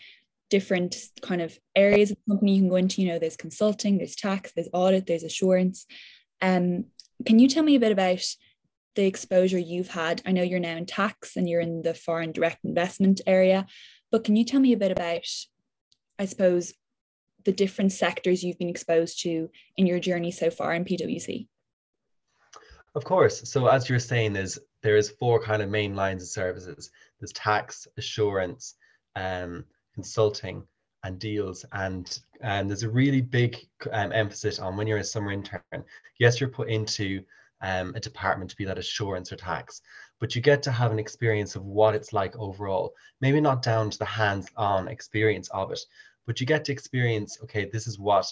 different 0.50 0.96
kind 1.22 1.40
of 1.40 1.56
areas 1.76 2.10
of 2.10 2.16
the 2.16 2.32
company 2.32 2.54
you 2.54 2.62
can 2.62 2.68
go 2.70 2.76
into. 2.76 3.02
You 3.02 3.08
know, 3.08 3.18
there's 3.20 3.36
consulting, 3.36 3.98
there's 3.98 4.16
tax, 4.16 4.52
there's 4.52 4.68
audit, 4.72 5.06
there's 5.06 5.22
assurance. 5.22 5.86
Um, 6.42 6.86
can 7.24 7.38
you 7.38 7.48
tell 7.48 7.62
me 7.62 7.76
a 7.76 7.80
bit 7.80 7.92
about 7.92 8.24
the 8.98 9.06
exposure 9.06 9.60
you've 9.60 9.90
had. 9.90 10.20
I 10.26 10.32
know 10.32 10.42
you're 10.42 10.58
now 10.58 10.76
in 10.76 10.84
tax 10.84 11.36
and 11.36 11.48
you're 11.48 11.60
in 11.60 11.82
the 11.82 11.94
foreign 11.94 12.32
direct 12.32 12.64
investment 12.64 13.20
area, 13.28 13.64
but 14.10 14.24
can 14.24 14.34
you 14.34 14.44
tell 14.44 14.58
me 14.58 14.72
a 14.72 14.76
bit 14.76 14.90
about, 14.90 15.22
I 16.18 16.24
suppose, 16.24 16.74
the 17.44 17.52
different 17.52 17.92
sectors 17.92 18.42
you've 18.42 18.58
been 18.58 18.68
exposed 18.68 19.22
to 19.22 19.50
in 19.76 19.86
your 19.86 20.00
journey 20.00 20.32
so 20.32 20.50
far 20.50 20.74
in 20.74 20.84
PwC? 20.84 21.46
Of 22.96 23.04
course. 23.04 23.48
So 23.48 23.68
as 23.68 23.88
you're 23.88 24.00
saying, 24.00 24.32
there's 24.32 24.58
there 24.82 24.96
is 24.96 25.10
four 25.10 25.40
kind 25.40 25.62
of 25.62 25.70
main 25.70 25.94
lines 25.94 26.24
of 26.24 26.28
services. 26.30 26.90
There's 27.20 27.32
tax, 27.34 27.86
assurance, 27.98 28.74
um, 29.14 29.64
consulting, 29.94 30.64
and 31.04 31.20
deals. 31.20 31.64
And 31.70 32.18
and 32.40 32.68
there's 32.68 32.82
a 32.82 32.90
really 32.90 33.20
big 33.20 33.58
um, 33.92 34.10
emphasis 34.10 34.58
on 34.58 34.76
when 34.76 34.88
you're 34.88 34.98
a 34.98 35.04
summer 35.04 35.30
intern. 35.30 35.84
Yes, 36.18 36.40
you're 36.40 36.50
put 36.50 36.68
into 36.68 37.22
um, 37.60 37.94
a 37.94 38.00
department 38.00 38.50
to 38.50 38.56
be 38.56 38.64
that 38.64 38.78
assurance 38.78 39.32
or 39.32 39.36
tax, 39.36 39.80
but 40.20 40.34
you 40.34 40.40
get 40.40 40.62
to 40.64 40.70
have 40.70 40.92
an 40.92 40.98
experience 40.98 41.56
of 41.56 41.64
what 41.64 41.94
it's 41.94 42.12
like 42.12 42.36
overall. 42.36 42.94
Maybe 43.20 43.40
not 43.40 43.62
down 43.62 43.90
to 43.90 43.98
the 43.98 44.04
hands-on 44.04 44.88
experience 44.88 45.48
of 45.50 45.72
it, 45.72 45.80
but 46.26 46.40
you 46.40 46.46
get 46.46 46.64
to 46.66 46.72
experience, 46.72 47.38
okay, 47.42 47.68
this 47.72 47.86
is 47.86 47.98
what 47.98 48.26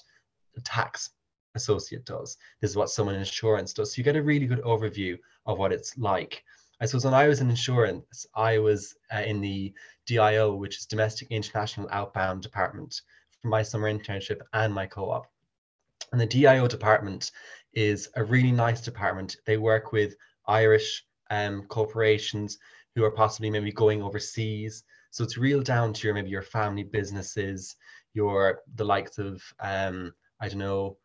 a 0.57 0.61
tax 0.61 1.11
associate 1.55 2.05
does. 2.05 2.37
This 2.61 2.71
is 2.71 2.77
what 2.77 2.91
someone 2.91 3.15
in 3.15 3.23
assurance 3.23 3.73
does. 3.73 3.93
So 3.93 3.99
you 3.99 4.05
get 4.05 4.17
a 4.17 4.23
really 4.23 4.47
good 4.47 4.63
overview 4.63 5.19
of 5.47 5.59
what 5.59 5.73
it's 5.73 5.97
like. 5.99 6.45
I 6.81 6.87
suppose 6.87 7.07
when 7.07 7.15
I 7.15 7.27
was 7.27 7.41
in 7.41 7.51
assurance, 7.51 8.27
I 8.35 8.59
was 8.59 8.95
uh, 9.15 9.21
in 9.21 9.41
the 9.41 9.73
DIO, 10.07 10.55
which 10.55 10.77
is 10.79 10.87
Domestic 10.87 11.29
International 11.31 11.89
Outbound 11.91 12.43
Department, 12.43 13.01
for 13.41 13.49
my 13.49 13.63
summer 13.63 13.91
internship 13.91 14.41
and 14.53 14.75
my 14.75 14.87
co-op. 14.87 15.27
And 16.13 16.21
the 16.21 16.27
DIO 16.27 16.69
department 16.69 17.33
is 17.77 18.09
a 18.17 18.25
really 18.25 18.51
nice 18.51 18.81
department. 18.81 19.37
They 19.47 19.59
work 19.59 19.93
with 19.93 20.17
Irish 20.49 21.05
um, 21.31 21.65
corporations 21.69 22.59
who 22.95 23.05
are 23.05 23.11
possibly 23.11 23.51
maybe 23.51 23.71
going 23.71 24.03
overseas. 24.03 24.83
So 25.11 25.23
it's 25.23 25.37
real 25.39 25.63
down 25.63 25.93
to 25.93 26.07
your 26.07 26.15
maybe 26.15 26.31
your 26.31 26.43
family 26.43 26.83
businesses, 26.83 27.77
your 28.15 28.63
the 28.75 28.85
likes 28.85 29.19
of 29.19 29.43
um, 29.61 30.13
I 30.41 30.49
don't 30.49 30.59
know, 30.59 30.97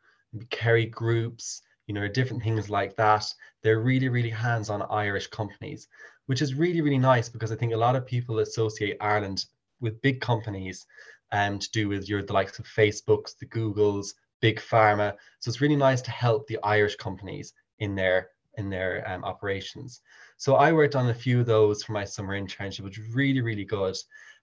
Kerry 0.50 0.86
groups, 0.86 1.62
you 1.88 1.94
know, 1.94 2.08
different 2.08 2.42
things 2.42 2.70
like 2.70 2.96
that. 2.96 3.26
They're 3.64 3.82
really, 3.82 4.08
really 4.08 4.30
hands-on 4.30 4.82
Irish 4.84 5.28
companies, 5.28 5.88
which 6.28 6.42
is 6.42 6.56
really, 6.56 6.82
really 6.82 6.98
nice 6.98 7.28
because 7.28 7.52
I 7.52 7.56
think 7.56 7.74
a 7.74 7.78
lot 7.78 7.98
of 7.98 8.06
people 8.06 8.40
associate 8.40 8.98
Ireland 9.02 9.46
with 9.82 10.02
big 10.02 10.22
companies 10.22 10.86
um, 11.34 11.60
to 11.60 11.70
do 11.72 11.90
with 11.90 12.08
your 12.08 12.24
the 12.24 12.34
likes 12.34 12.60
of 12.60 12.66
Facebooks, 12.66 13.38
the 13.38 13.48
Googles, 13.48 14.14
big 14.42 14.60
pharma. 14.60 15.14
So 15.40 15.50
it's 15.50 15.62
really 15.62 15.76
nice 15.76 16.02
to 16.04 16.12
help 16.12 16.48
the 16.48 16.60
Irish 16.64 16.96
companies 16.96 17.54
in 17.80 17.96
their 17.96 18.30
in 18.58 18.70
their 18.70 19.10
um, 19.10 19.24
operations. 19.24 20.02
So 20.38 20.56
I 20.56 20.74
worked 20.74 20.96
on 20.96 21.10
a 21.10 21.14
few 21.14 21.40
of 21.40 21.46
those 21.46 21.84
for 21.84 21.94
my 21.94 22.04
summer 22.04 22.40
internship, 22.40 22.82
which 22.82 22.98
was 22.98 23.16
really, 23.16 23.40
really 23.40 23.64
good. 23.64 23.96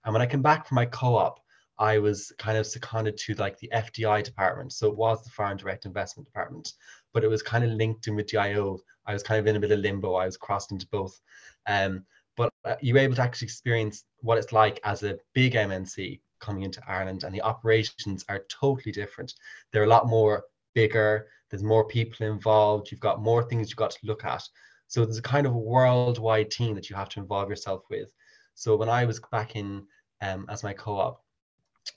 And 0.03 0.13
when 0.13 0.21
I 0.21 0.25
came 0.25 0.41
back 0.41 0.67
from 0.67 0.75
my 0.75 0.85
co-op, 0.85 1.39
I 1.77 1.99
was 1.99 2.31
kind 2.37 2.57
of 2.57 2.65
seconded 2.65 3.17
to 3.17 3.35
like 3.35 3.57
the 3.59 3.69
FDI 3.73 4.23
department. 4.23 4.73
So 4.73 4.87
it 4.87 4.97
was 4.97 5.23
the 5.23 5.29
Foreign 5.29 5.57
Direct 5.57 5.85
Investment 5.85 6.27
Department, 6.27 6.73
but 7.13 7.23
it 7.23 7.29
was 7.29 7.43
kind 7.43 7.63
of 7.63 7.71
linked 7.71 8.07
in 8.07 8.15
with 8.15 8.27
DIO. 8.27 8.79
I 9.05 9.13
was 9.13 9.23
kind 9.23 9.39
of 9.39 9.47
in 9.47 9.55
a 9.55 9.59
bit 9.59 9.71
of 9.71 9.79
limbo. 9.79 10.15
I 10.15 10.25
was 10.25 10.37
crossed 10.37 10.71
into 10.71 10.87
both. 10.87 11.19
Um, 11.67 12.05
but 12.35 12.51
uh, 12.65 12.75
you 12.81 12.93
were 12.93 12.99
able 12.99 13.15
to 13.15 13.21
actually 13.21 13.45
experience 13.45 14.03
what 14.21 14.37
it's 14.37 14.51
like 14.51 14.79
as 14.83 15.03
a 15.03 15.17
big 15.33 15.53
MNC 15.53 16.19
coming 16.39 16.63
into 16.63 16.81
Ireland, 16.87 17.23
and 17.23 17.33
the 17.33 17.41
operations 17.41 18.25
are 18.29 18.45
totally 18.49 18.91
different. 18.91 19.33
They're 19.71 19.83
a 19.83 19.87
lot 19.87 20.07
more 20.07 20.45
bigger. 20.73 21.27
There's 21.49 21.63
more 21.63 21.85
people 21.87 22.25
involved. 22.27 22.91
You've 22.91 22.99
got 22.99 23.21
more 23.21 23.43
things 23.43 23.69
you've 23.69 23.77
got 23.77 23.91
to 23.91 24.05
look 24.05 24.23
at. 24.25 24.47
So 24.87 25.05
there's 25.05 25.17
a 25.17 25.21
kind 25.21 25.45
of 25.45 25.53
a 25.53 25.57
worldwide 25.57 26.51
team 26.51 26.75
that 26.75 26.89
you 26.89 26.95
have 26.95 27.09
to 27.09 27.19
involve 27.19 27.49
yourself 27.49 27.83
with. 27.89 28.11
So 28.55 28.75
when 28.75 28.89
I 28.89 29.05
was 29.05 29.19
back 29.31 29.55
in 29.55 29.85
um, 30.21 30.45
as 30.49 30.63
my 30.63 30.73
co-op, 30.73 31.23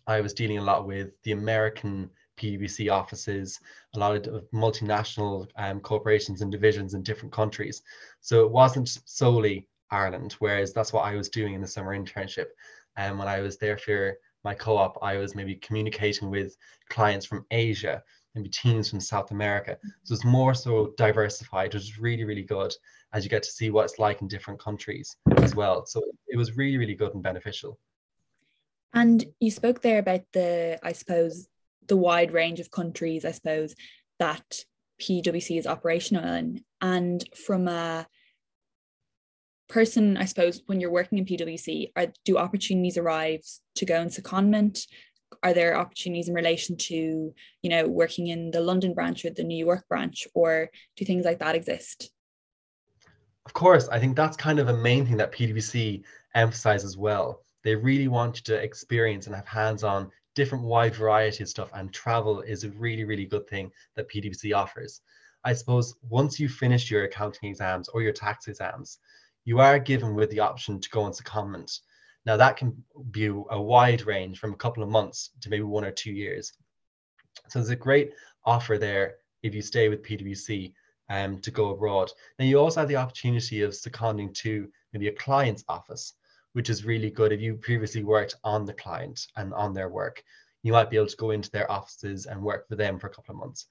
I 0.07 0.21
was 0.21 0.35
dealing 0.35 0.59
a 0.59 0.65
lot 0.65 0.87
with 0.87 1.11
the 1.23 1.33
American 1.33 2.11
PwC 2.39 2.91
offices, 2.93 3.61
a 3.95 3.99
lot 3.99 4.27
of 4.27 4.45
multinational 4.53 5.49
um, 5.57 5.81
corporations 5.81 6.41
and 6.41 6.51
divisions 6.51 6.95
in 6.95 7.03
different 7.03 7.33
countries. 7.33 7.83
So 8.21 8.45
it 8.45 8.51
wasn't 8.51 8.99
solely 9.05 9.69
Ireland, 9.91 10.35
whereas 10.39 10.73
that's 10.73 10.93
what 10.93 11.05
I 11.05 11.15
was 11.15 11.29
doing 11.29 11.55
in 11.55 11.61
the 11.61 11.69
summer 11.69 11.97
internship. 11.97 12.47
And 12.97 13.13
um, 13.13 13.19
when 13.19 13.29
I 13.29 13.41
was 13.41 13.59
there 13.59 13.79
for 13.79 14.15
my 14.45 14.55
co-op, 14.55 14.99
I 15.03 15.17
was 15.17 15.35
maybe 15.35 15.57
communicating 15.57 16.31
with 16.31 16.57
clients 16.89 17.27
from 17.27 17.47
Asia, 17.51 18.03
maybe 18.35 18.49
teams 18.49 18.91
from 18.91 19.01
South 19.01 19.31
America. 19.31 19.79
So 20.05 20.15
it's 20.15 20.25
more 20.25 20.55
so 20.55 20.93
diversified, 20.97 21.75
which 21.75 21.83
is 21.83 21.99
really, 21.99 22.25
really 22.25 22.43
good 22.43 22.75
as 23.13 23.25
you 23.25 23.31
get 23.31 23.43
to 23.43 23.51
see 23.51 23.71
what 23.71 23.85
it's 23.85 23.99
like 23.99 24.23
in 24.23 24.29
different 24.29 24.61
countries 24.61 25.17
as 25.37 25.55
well. 25.55 25.85
So 25.87 26.03
it 26.29 26.37
was 26.37 26.57
really, 26.57 26.79
really 26.79 26.95
good 26.95 27.15
and 27.15 27.23
beneficial. 27.23 27.79
And 28.95 29.25
you 29.41 29.51
spoke 29.51 29.81
there 29.81 29.99
about 29.99 30.23
the, 30.33 30.79
I 30.83 30.93
suppose, 30.93 31.49
the 31.89 31.97
wide 31.97 32.33
range 32.33 32.61
of 32.61 32.71
countries, 32.71 33.25
I 33.25 33.33
suppose, 33.33 33.75
that 34.19 34.65
PwC 35.01 35.59
is 35.59 35.67
operational 35.67 36.25
in. 36.25 36.65
And 36.81 37.25
from 37.35 37.69
a 37.69 38.07
person, 39.73 40.19
I 40.19 40.27
suppose, 40.27 40.63
when 40.67 40.81
you're 40.81 40.93
working 40.93 41.19
in 41.19 41.25
PwC, 41.25 41.93
are, 41.97 42.09
do 42.25 42.37
opportunities 42.37 42.99
arise 42.99 43.61
to 43.77 43.87
go 43.87 44.01
in 44.01 44.09
secondment? 44.09 44.87
Are 45.43 45.55
there 45.55 45.77
opportunities 45.77 46.29
in 46.29 46.35
relation 46.35 46.77
to, 46.77 47.35
you 47.63 47.71
know, 47.71 47.89
working 47.89 48.27
in 48.27 48.51
the 48.51 48.61
London 48.61 48.93
branch 48.93 49.25
or 49.25 49.31
the 49.31 49.43
New 49.43 49.57
York 49.57 49.89
branch, 49.89 50.29
or 50.35 50.69
do 50.97 51.05
things 51.07 51.25
like 51.25 51.39
that 51.39 51.55
exist? 51.55 52.11
Of 53.47 53.55
course, 53.55 53.89
I 53.89 53.99
think 53.99 54.15
that's 54.15 54.37
kind 54.37 54.59
of 54.59 54.69
a 54.69 54.77
main 54.77 55.07
thing 55.07 55.17
that 55.17 55.33
PwC 55.33 56.03
emphasizes 56.35 56.93
as 56.93 56.97
well. 56.99 57.41
They 57.65 57.75
really 57.75 58.09
want 58.09 58.37
you 58.37 58.43
to 58.55 58.63
experience 58.63 59.27
and 59.27 59.35
have 59.35 59.49
hands-on 59.49 60.11
different 60.35 60.65
wide 60.65 60.95
variety 60.95 61.43
of 61.43 61.49
stuff 61.49 61.71
and 61.75 61.93
travel 61.93 62.41
is 62.41 62.65
a 62.65 62.71
really 62.71 63.05
really 63.05 63.27
good 63.27 63.47
thing 63.49 63.71
that 63.97 64.09
PwC 64.09 64.55
offers. 64.57 65.03
I 65.45 65.53
suppose 65.53 65.95
once 66.09 66.41
you 66.41 66.49
finish 66.49 66.91
your 66.91 67.05
accounting 67.05 67.51
exams 67.51 67.89
or 67.89 68.01
your 68.01 68.13
tax 68.13 68.49
exams, 68.49 68.99
you 69.45 69.61
are 69.61 69.79
given 69.79 70.15
with 70.15 70.31
the 70.31 70.41
option 70.41 70.81
to 70.81 70.91
go 70.91 71.03
on 71.03 71.13
secondment. 71.13 71.81
Now 72.25 72.37
that 72.37 72.57
can 72.57 72.85
be 73.11 73.27
a 73.27 73.61
wide 73.61 74.07
range 74.07 74.39
from 74.39 74.53
a 74.53 74.57
couple 74.57 74.83
of 74.83 74.89
months 74.89 75.31
to 75.41 75.51
maybe 75.51 75.65
one 75.65 75.85
or 75.85 75.91
two 75.91 76.13
years. 76.13 76.53
So 77.49 77.59
there's 77.59 77.71
a 77.71 77.77
great 77.77 78.13
offer 78.45 78.79
there 78.79 79.17
if 79.43 79.55
you 79.55 79.63
stay 79.63 79.89
with 79.89 80.03
PwC 80.03 80.73
um, 81.11 81.41
to 81.41 81.51
go 81.51 81.71
abroad. 81.71 82.11
Then 82.39 82.49
you 82.49 82.59
also 82.59 82.81
have 82.81 82.89
the 82.89 82.97
opportunity 82.97 83.63
of 83.63 83.75
seconding 83.75 84.33
to 84.35 84.69
maybe 84.93 85.09
a 85.09 85.13
client's 85.13 85.65
office, 85.69 86.15
which 86.53 86.71
is 86.71 86.85
really 86.85 87.11
good 87.11 87.33
if 87.33 87.41
you 87.41 87.55
previously 87.55 88.05
worked 88.05 88.37
on 88.45 88.65
the 88.65 88.75
client 88.75 89.27
and 89.37 89.53
on 89.55 89.75
their 89.75 89.89
work. 89.89 90.23
You 90.63 90.73
might 90.73 90.91
be 90.91 90.97
able 90.97 91.09
to 91.09 91.17
go 91.17 91.31
into 91.31 91.51
their 91.51 91.71
offices 91.71 92.27
and 92.27 92.41
work 92.41 92.69
for 92.69 92.77
them 92.77 92.99
for 92.99 93.09
a 93.09 93.11
couple 93.11 93.35
of 93.35 93.41
months. 93.41 93.67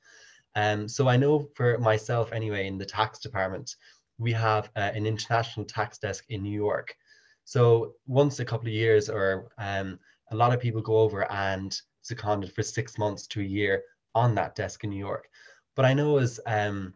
Um, 0.56 0.90
so 0.90 1.08
I 1.08 1.16
know 1.16 1.48
for 1.56 1.78
myself 1.78 2.34
anyway 2.34 2.68
in 2.68 2.78
the 2.78 2.86
tax 2.86 3.20
department, 3.20 3.76
we 4.22 4.32
have 4.34 4.70
uh, 4.76 4.92
an 4.94 5.08
international 5.08 5.66
tax 5.66 5.98
desk 5.98 6.26
in 6.30 6.44
New 6.44 6.56
York. 6.56 6.96
So 7.44 7.94
once 8.06 8.40
a 8.40 8.46
couple 8.46 8.68
of 8.68 8.74
years, 8.74 9.10
or 9.10 9.50
um, 9.58 10.00
a 10.32 10.36
lot 10.36 10.54
of 10.54 10.60
people 10.60 10.82
go 10.82 10.98
over 10.98 11.30
and 11.32 11.76
seconded 12.04 12.54
for 12.54 12.62
six 12.62 12.98
months 13.00 13.26
to 13.28 13.42
a 13.42 13.44
year 13.44 13.82
on 14.14 14.36
that 14.36 14.56
desk 14.56 14.84
in 14.84 14.92
New 14.92 15.00
York. 15.00 15.28
But 15.76 15.86
I 15.86 15.94
know 15.94 16.18
as 16.18 16.40
um, 16.46 16.94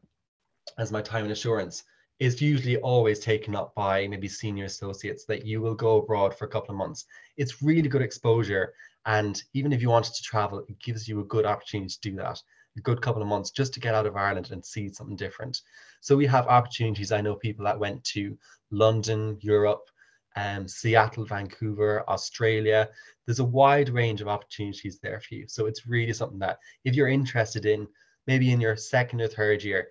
as 0.78 0.92
my 0.92 1.02
time 1.02 1.26
in 1.26 1.32
assurance 1.32 1.84
is 2.20 2.42
usually 2.42 2.78
always 2.78 3.20
taken 3.20 3.56
up 3.56 3.74
by 3.76 4.08
maybe 4.08 4.28
senior 4.28 4.66
associates 4.66 5.26
that 5.26 5.46
you 5.46 5.62
will 5.62 5.76
go 5.76 5.98
abroad 5.98 6.38
for 6.38 6.46
a 6.46 6.50
couple 6.50 6.72
of 6.72 6.78
months. 6.78 7.06
It's 7.38 7.62
really 7.62 7.90
good 7.90 8.02
exposure. 8.02 8.74
And 9.06 9.42
even 9.54 9.74
if 9.74 9.82
you 9.82 9.90
wanted 9.90 10.14
to 10.14 10.24
travel, 10.24 10.60
it 10.70 10.80
gives 10.80 11.08
you 11.08 11.20
a 11.20 11.26
good 11.26 11.46
opportunity 11.46 11.90
to 11.90 12.10
do 12.10 12.16
that 12.18 12.42
a 12.78 12.82
good 12.82 13.02
couple 13.02 13.22
of 13.22 13.28
months 13.28 13.52
just 13.52 13.74
to 13.74 13.80
get 13.80 13.96
out 13.96 14.06
of 14.06 14.16
Ireland 14.16 14.50
and 14.52 14.64
see 14.64 14.90
something 14.90 15.16
different. 15.16 15.62
So 16.06 16.16
we 16.16 16.28
have 16.28 16.46
opportunities. 16.46 17.12
I 17.12 17.22
know 17.22 17.34
people 17.34 17.66
that 17.66 17.80
went 17.80 18.04
to 18.14 18.38
London, 18.70 19.40
Europe, 19.42 19.90
um, 20.36 20.68
Seattle, 20.68 21.26
Vancouver, 21.26 22.08
Australia. 22.08 22.90
There's 23.26 23.40
a 23.40 23.44
wide 23.44 23.90
range 23.90 24.22
of 24.22 24.28
opportunities 24.28 25.00
there 25.02 25.20
for 25.20 25.34
you. 25.34 25.48
So 25.48 25.66
it's 25.66 25.88
really 25.88 26.14
something 26.14 26.38
that 26.38 26.60
if 26.84 26.94
you're 26.94 27.08
interested 27.08 27.66
in, 27.66 27.88
maybe 28.28 28.52
in 28.52 28.62
your 28.62 28.76
second 28.76 29.20
or 29.20 29.28
third 29.28 29.64
year, 29.64 29.88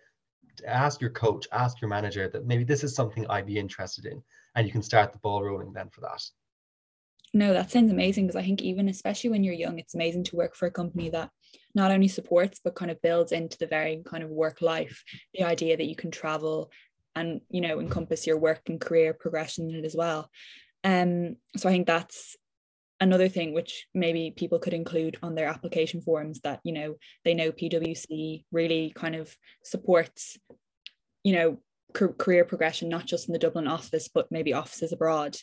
ask 0.64 1.00
your 1.00 1.10
coach, 1.10 1.48
ask 1.50 1.80
your 1.80 1.90
manager 1.90 2.28
that 2.28 2.46
maybe 2.46 2.62
this 2.62 2.84
is 2.84 2.94
something 2.94 3.26
I'd 3.28 3.46
be 3.46 3.58
interested 3.58 4.06
in, 4.06 4.22
and 4.54 4.64
you 4.64 4.72
can 4.72 4.82
start 4.82 5.12
the 5.12 5.18
ball 5.18 5.42
rolling 5.42 5.72
then 5.72 5.88
for 5.88 6.00
that. 6.02 6.22
No, 7.32 7.52
that 7.52 7.72
sounds 7.72 7.90
amazing 7.90 8.28
because 8.28 8.40
I 8.40 8.44
think 8.44 8.62
even 8.62 8.88
especially 8.88 9.30
when 9.30 9.42
you're 9.42 9.52
young, 9.52 9.80
it's 9.80 9.96
amazing 9.96 10.22
to 10.24 10.36
work 10.36 10.54
for 10.54 10.66
a 10.66 10.70
company 10.70 11.10
that 11.10 11.30
not 11.74 11.90
only 11.90 12.08
supports 12.08 12.60
but 12.62 12.74
kind 12.74 12.90
of 12.90 13.00
builds 13.02 13.32
into 13.32 13.58
the 13.58 13.66
very 13.66 14.02
kind 14.04 14.22
of 14.22 14.30
work 14.30 14.60
life 14.60 15.02
the 15.34 15.44
idea 15.44 15.76
that 15.76 15.86
you 15.86 15.96
can 15.96 16.10
travel 16.10 16.70
and 17.16 17.40
you 17.48 17.60
know 17.60 17.80
encompass 17.80 18.26
your 18.26 18.38
work 18.38 18.62
and 18.66 18.80
career 18.80 19.14
progression 19.14 19.70
in 19.70 19.76
it 19.76 19.84
as 19.84 19.94
well. 19.94 20.30
Um, 20.82 21.36
so 21.56 21.68
I 21.68 21.72
think 21.72 21.86
that's 21.86 22.36
another 23.00 23.28
thing 23.28 23.52
which 23.52 23.86
maybe 23.94 24.32
people 24.36 24.58
could 24.58 24.74
include 24.74 25.18
on 25.22 25.34
their 25.34 25.48
application 25.48 26.00
forms 26.00 26.40
that 26.40 26.60
you 26.64 26.72
know 26.72 26.96
they 27.24 27.34
know 27.34 27.52
PwC 27.52 28.44
really 28.52 28.92
kind 28.94 29.14
of 29.14 29.34
supports 29.62 30.36
you 31.22 31.34
know 31.34 31.58
career 31.92 32.44
progression 32.44 32.88
not 32.88 33.06
just 33.06 33.28
in 33.28 33.32
the 33.32 33.38
Dublin 33.38 33.68
office 33.68 34.08
but 34.12 34.30
maybe 34.30 34.52
offices 34.52 34.92
abroad. 34.92 35.36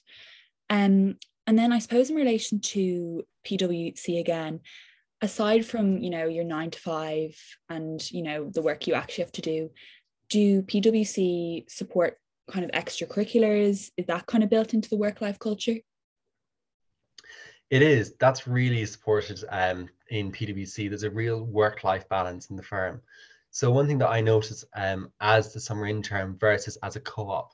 Um, 0.70 1.18
and 1.48 1.58
then 1.58 1.72
I 1.74 1.80
suppose 1.80 2.10
in 2.10 2.16
relation 2.16 2.60
to 2.60 3.24
PwC 3.46 4.20
again, 4.20 4.60
aside 5.22 5.66
from 5.66 5.98
you 5.98 6.10
know 6.10 6.26
your 6.26 6.44
nine 6.44 6.72
to 6.72 6.80
five 6.80 7.36
and 7.70 8.10
you 8.12 8.24
know 8.24 8.50
the 8.50 8.62
work 8.62 8.88
you 8.88 8.94
actually 8.94 9.24
have 9.24 9.32
to 9.34 9.42
do, 9.42 9.70
do 10.30 10.62
PwC 10.64 11.70
support 11.70 12.18
kind 12.50 12.66
of 12.66 12.72
extracurriculars? 12.72 13.90
Is 13.98 14.06
that 14.08 14.26
kind 14.26 14.44
of 14.44 14.50
built 14.50 14.74
into 14.74 14.90
the 14.90 14.98
work 14.98 15.22
life 15.22 15.40
culture? 15.40 15.76
It 17.70 17.82
is. 17.82 18.16
That's 18.20 18.48
really 18.48 18.86
supported 18.86 19.44
um, 19.50 19.88
in 20.10 20.32
PwC. 20.32 20.90
There's 20.90 21.04
a 21.04 21.10
real 21.10 21.44
work 21.44 21.86
life 21.86 22.08
balance 22.10 22.50
in 22.50 22.58
the 22.58 22.64
firm. 22.64 23.02
So 23.52 23.72
one 23.72 23.88
thing 23.88 23.98
that 24.00 24.10
I 24.10 24.20
noticed 24.20 24.66
um, 24.76 25.12
as 25.22 25.54
the 25.54 25.60
summer 25.60 25.86
intern 25.86 26.38
versus 26.38 26.78
as 26.84 26.96
a 26.98 27.02
co-op 27.02 27.54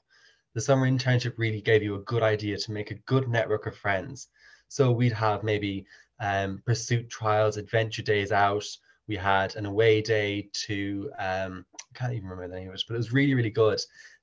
the 0.58 0.62
summer 0.62 0.90
internship 0.90 1.34
really 1.38 1.62
gave 1.62 1.84
you 1.84 1.94
a 1.94 2.00
good 2.00 2.24
idea 2.24 2.58
to 2.58 2.72
make 2.72 2.90
a 2.90 3.02
good 3.06 3.28
network 3.30 3.68
of 3.68 3.78
friends. 3.78 4.30
So 4.70 4.92
we'd 4.92 5.14
have 5.14 5.44
maybe 5.44 5.86
um, 6.20 6.62
pursuit 6.66 7.10
trials, 7.10 7.58
adventure 7.58 8.02
days 8.02 8.32
out. 8.32 8.66
We 9.08 9.16
had 9.16 9.56
an 9.56 9.66
away 9.66 10.02
day 10.02 10.50
to, 10.66 11.12
um, 11.18 11.66
I 11.74 11.98
can't 11.98 12.14
even 12.14 12.28
remember 12.28 12.54
the 12.54 12.60
name 12.60 12.70
of 12.70 12.76
it, 12.76 12.84
but 12.88 12.96
it 12.96 12.98
was 12.98 13.14
really, 13.14 13.34
really 13.34 13.50
good. 13.50 13.80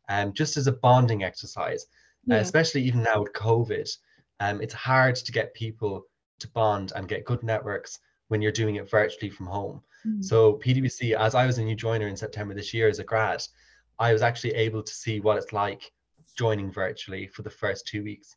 Um, 0.08 0.32
just 0.34 0.56
as 0.56 0.66
a 0.66 0.72
bonding 0.72 1.24
exercise, 1.24 1.86
yeah. 2.26 2.36
uh, 2.36 2.40
especially 2.40 2.82
even 2.82 3.02
now 3.02 3.22
with 3.22 3.32
COVID, 3.32 3.90
um, 4.40 4.60
it's 4.60 4.74
hard 4.74 5.16
to 5.16 5.32
get 5.32 5.54
people 5.54 6.06
to 6.40 6.48
bond 6.48 6.92
and 6.94 7.08
get 7.08 7.24
good 7.24 7.42
networks 7.42 8.00
when 8.28 8.42
you're 8.42 8.52
doing 8.52 8.76
it 8.76 8.90
virtually 8.90 9.30
from 9.30 9.46
home. 9.46 9.82
Mm. 10.06 10.22
So 10.22 10.54
PwC, 10.54 11.16
as 11.16 11.34
I 11.34 11.46
was 11.46 11.58
a 11.58 11.62
new 11.62 11.76
joiner 11.76 12.08
in 12.08 12.16
September 12.16 12.54
this 12.54 12.74
year 12.74 12.88
as 12.88 12.98
a 12.98 13.04
grad, 13.04 13.42
I 13.98 14.12
was 14.12 14.22
actually 14.22 14.54
able 14.54 14.82
to 14.82 14.92
see 14.92 15.20
what 15.20 15.36
it's 15.36 15.52
like 15.52 15.92
joining 16.36 16.70
virtually 16.70 17.26
for 17.28 17.42
the 17.42 17.50
first 17.50 17.86
two 17.86 18.02
weeks. 18.02 18.36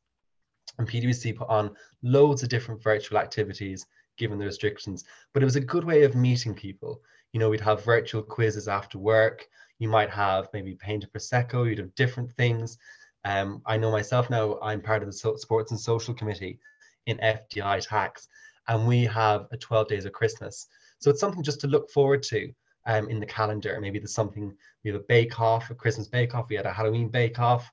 And 0.77 0.87
PwC 0.87 1.35
put 1.35 1.49
on 1.49 1.75
loads 2.03 2.43
of 2.43 2.49
different 2.49 2.83
virtual 2.83 3.17
activities 3.17 3.85
given 4.17 4.37
the 4.37 4.45
restrictions, 4.45 5.05
but 5.33 5.41
it 5.41 5.45
was 5.45 5.55
a 5.55 5.61
good 5.61 5.83
way 5.83 6.03
of 6.03 6.15
meeting 6.15 6.53
people. 6.53 7.01
You 7.33 7.39
know, 7.39 7.49
we'd 7.49 7.61
have 7.61 7.83
virtual 7.83 8.21
quizzes 8.21 8.67
after 8.67 8.97
work. 8.97 9.47
You 9.79 9.89
might 9.89 10.09
have 10.09 10.49
maybe 10.53 10.75
paint 10.75 11.03
a 11.03 11.07
prosecco. 11.07 11.67
You'd 11.67 11.77
have 11.77 11.93
different 11.95 12.31
things. 12.33 12.77
Um, 13.25 13.61
I 13.65 13.77
know 13.77 13.91
myself 13.91 14.29
now. 14.29 14.59
I'm 14.61 14.81
part 14.81 15.01
of 15.03 15.07
the 15.07 15.13
so- 15.13 15.35
sports 15.35 15.71
and 15.71 15.79
social 15.79 16.13
committee 16.13 16.59
in 17.05 17.17
FDI 17.17 17.85
tax, 17.87 18.27
and 18.67 18.87
we 18.87 19.03
have 19.05 19.47
a 19.51 19.57
12 19.57 19.87
days 19.87 20.05
of 20.05 20.13
Christmas. 20.13 20.67
So 20.99 21.09
it's 21.09 21.19
something 21.19 21.43
just 21.43 21.61
to 21.61 21.67
look 21.67 21.89
forward 21.91 22.23
to 22.23 22.51
um, 22.85 23.09
in 23.09 23.19
the 23.19 23.25
calendar. 23.25 23.77
Maybe 23.79 23.99
there's 23.99 24.13
something 24.13 24.55
we 24.83 24.91
have 24.91 24.99
a 24.99 25.03
bake 25.03 25.39
off, 25.39 25.69
a 25.69 25.75
Christmas 25.75 26.07
bake 26.07 26.33
off. 26.33 26.47
We 26.49 26.55
had 26.55 26.65
a 26.65 26.73
Halloween 26.73 27.09
bake 27.09 27.39
off. 27.39 27.69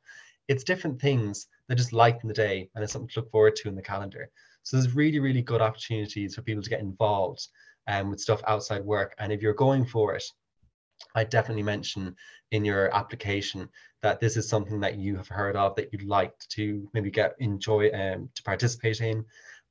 It's 0.48 0.64
different 0.64 1.00
things 1.00 1.46
that 1.68 1.76
just 1.76 1.92
lighten 1.92 2.28
the 2.28 2.34
day, 2.34 2.68
and 2.74 2.84
it's 2.84 2.92
something 2.92 3.08
to 3.08 3.20
look 3.20 3.30
forward 3.30 3.56
to 3.56 3.68
in 3.68 3.74
the 3.74 3.82
calendar. 3.82 4.30
So 4.62 4.76
there's 4.76 4.94
really, 4.94 5.18
really 5.18 5.42
good 5.42 5.60
opportunities 5.60 6.34
for 6.34 6.42
people 6.42 6.62
to 6.62 6.70
get 6.70 6.80
involved 6.80 7.46
um, 7.86 8.10
with 8.10 8.20
stuff 8.20 8.42
outside 8.46 8.84
work. 8.84 9.14
And 9.18 9.32
if 9.32 9.42
you're 9.42 9.54
going 9.54 9.84
for 9.84 10.14
it, 10.14 10.24
I 11.14 11.24
definitely 11.24 11.62
mention 11.62 12.14
in 12.50 12.64
your 12.64 12.94
application 12.94 13.68
that 14.02 14.20
this 14.20 14.36
is 14.36 14.48
something 14.48 14.80
that 14.80 14.96
you 14.96 15.16
have 15.16 15.28
heard 15.28 15.56
of 15.56 15.74
that 15.76 15.92
you'd 15.92 16.06
like 16.06 16.32
to 16.50 16.88
maybe 16.94 17.10
get 17.10 17.34
enjoy 17.38 17.90
um, 17.90 18.28
to 18.34 18.42
participate 18.42 19.00
in, 19.00 19.24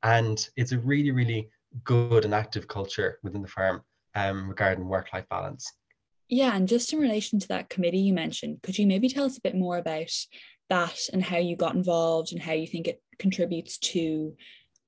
and 0.04 0.50
it's 0.58 0.72
a 0.72 0.80
really 0.80 1.12
really 1.12 1.50
good 1.84 2.26
and 2.26 2.34
active 2.34 2.68
culture 2.68 3.20
within 3.24 3.42
the 3.42 3.48
firm 3.48 3.82
um, 4.16 4.50
regarding 4.50 4.88
work 4.88 5.12
life 5.14 5.28
balance. 5.30 5.72
Yeah, 6.30 6.56
and 6.56 6.68
just 6.68 6.94
in 6.94 7.00
relation 7.00 7.40
to 7.40 7.48
that 7.50 7.70
committee 7.70 8.00
you 8.00 8.14
mentioned, 8.14 8.62
could 8.64 8.78
you 8.78 8.88
maybe 8.88 9.10
tell 9.10 9.26
us 9.26 9.38
a 9.38 9.42
bit 9.42 9.56
more 9.56 9.78
about 9.78 10.12
that 10.74 11.00
and 11.14 11.24
how 11.24 11.38
you 11.38 11.56
got 11.56 11.76
involved 11.76 12.32
and 12.32 12.42
how 12.42 12.54
you 12.54 12.68
think 12.68 12.88
it 12.88 13.02
contributes 13.20 13.78
to 13.78 14.36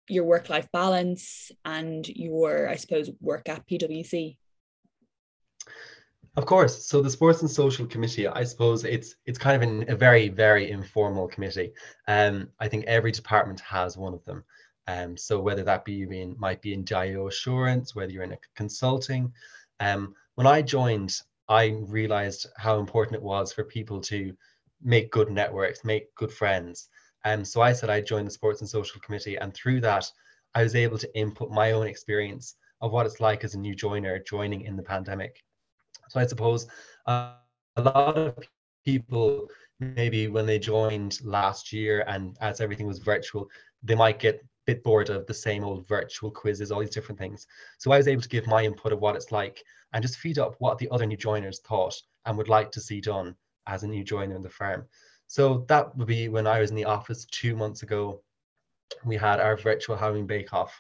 your 0.07 0.23
work 0.23 0.49
life 0.49 0.67
balance 0.73 1.51
and 1.63 2.07
your, 2.07 2.67
I 2.67 2.75
suppose, 2.75 3.09
work 3.21 3.47
at 3.49 3.67
PwC? 3.67 4.37
Of 6.37 6.45
course. 6.45 6.85
So 6.87 7.01
the 7.01 7.09
Sports 7.09 7.41
and 7.41 7.49
Social 7.49 7.85
Committee, 7.85 8.27
I 8.27 8.43
suppose 8.43 8.83
it's 8.83 9.15
it's 9.25 9.37
kind 9.37 9.55
of 9.55 9.61
an, 9.67 9.89
a 9.89 9.95
very 9.95 10.27
very 10.27 10.69
informal 10.69 11.27
committee. 11.27 11.71
Um, 12.07 12.49
I 12.59 12.67
think 12.67 12.85
every 12.85 13.11
department 13.11 13.61
has 13.61 13.95
one 13.95 14.13
of 14.13 14.25
them. 14.25 14.43
Um, 14.87 15.15
so 15.17 15.39
whether 15.39 15.63
that 15.63 15.85
be 15.85 16.03
in 16.03 16.35
might 16.37 16.61
be 16.61 16.73
in 16.73 16.83
DIO 16.83 17.27
assurance, 17.27 17.95
whether 17.95 18.11
you're 18.11 18.29
in 18.29 18.33
a 18.33 18.37
consulting. 18.55 19.31
Um, 19.79 20.13
when 20.35 20.47
I 20.47 20.61
joined, 20.61 21.13
I 21.47 21.77
realized 21.87 22.47
how 22.57 22.79
important 22.79 23.15
it 23.15 23.23
was 23.23 23.53
for 23.53 23.63
people 23.63 24.01
to 24.01 24.35
make 24.81 25.11
good 25.11 25.29
networks, 25.29 25.83
make 25.83 26.13
good 26.15 26.31
friends. 26.31 26.89
And 27.23 27.41
um, 27.41 27.45
so 27.45 27.61
I 27.61 27.73
said 27.73 27.89
I 27.89 28.01
joined 28.01 28.27
the 28.27 28.31
Sports 28.31 28.61
and 28.61 28.69
Social 28.69 29.01
Committee, 29.01 29.35
and 29.35 29.53
through 29.53 29.81
that, 29.81 30.09
I 30.53 30.63
was 30.63 30.75
able 30.75 30.97
to 30.99 31.17
input 31.17 31.49
my 31.49 31.71
own 31.71 31.87
experience 31.87 32.55
of 32.81 32.91
what 32.91 33.05
it's 33.05 33.19
like 33.19 33.43
as 33.43 33.55
a 33.55 33.59
new 33.59 33.73
joiner 33.73 34.19
joining 34.19 34.61
in 34.61 34.75
the 34.75 34.83
pandemic. 34.83 35.43
So 36.09 36.19
I 36.19 36.27
suppose 36.27 36.67
uh, 37.07 37.33
a 37.77 37.81
lot 37.81 38.17
of 38.17 38.37
people 38.85 39.49
maybe 39.79 40.27
when 40.27 40.45
they 40.45 40.59
joined 40.59 41.19
last 41.23 41.73
year 41.73 42.03
and 42.07 42.37
as 42.41 42.61
everything 42.61 42.87
was 42.87 42.99
virtual, 42.99 43.49
they 43.83 43.95
might 43.95 44.19
get 44.19 44.35
a 44.35 44.39
bit 44.65 44.83
bored 44.83 45.09
of 45.09 45.25
the 45.25 45.33
same 45.33 45.63
old 45.63 45.87
virtual 45.87 46.31
quizzes, 46.31 46.71
all 46.71 46.79
these 46.79 46.89
different 46.89 47.19
things. 47.19 47.47
So 47.77 47.91
I 47.91 47.97
was 47.97 48.07
able 48.07 48.21
to 48.21 48.29
give 48.29 48.47
my 48.47 48.63
input 48.63 48.93
of 48.93 49.01
what 49.01 49.15
it's 49.15 49.31
like 49.31 49.63
and 49.93 50.01
just 50.01 50.17
feed 50.17 50.39
up 50.39 50.55
what 50.59 50.77
the 50.77 50.89
other 50.91 51.05
new 51.05 51.17
joiners 51.17 51.59
thought 51.59 51.95
and 52.25 52.37
would 52.37 52.49
like 52.49 52.71
to 52.71 52.81
see 52.81 53.01
done 53.01 53.35
as 53.67 53.83
a 53.83 53.87
new 53.87 54.03
joiner 54.03 54.35
in 54.35 54.41
the 54.41 54.49
firm. 54.49 54.85
So 55.27 55.65
that 55.67 55.95
would 55.97 56.07
be 56.07 56.29
when 56.29 56.47
I 56.47 56.59
was 56.59 56.69
in 56.69 56.75
the 56.75 56.85
office 56.85 57.25
two 57.25 57.55
months 57.55 57.83
ago. 57.83 58.21
We 59.03 59.17
had 59.17 59.39
our 59.39 59.57
virtual 59.57 59.95
Halloween 59.95 60.27
bake 60.27 60.53
off. 60.53 60.79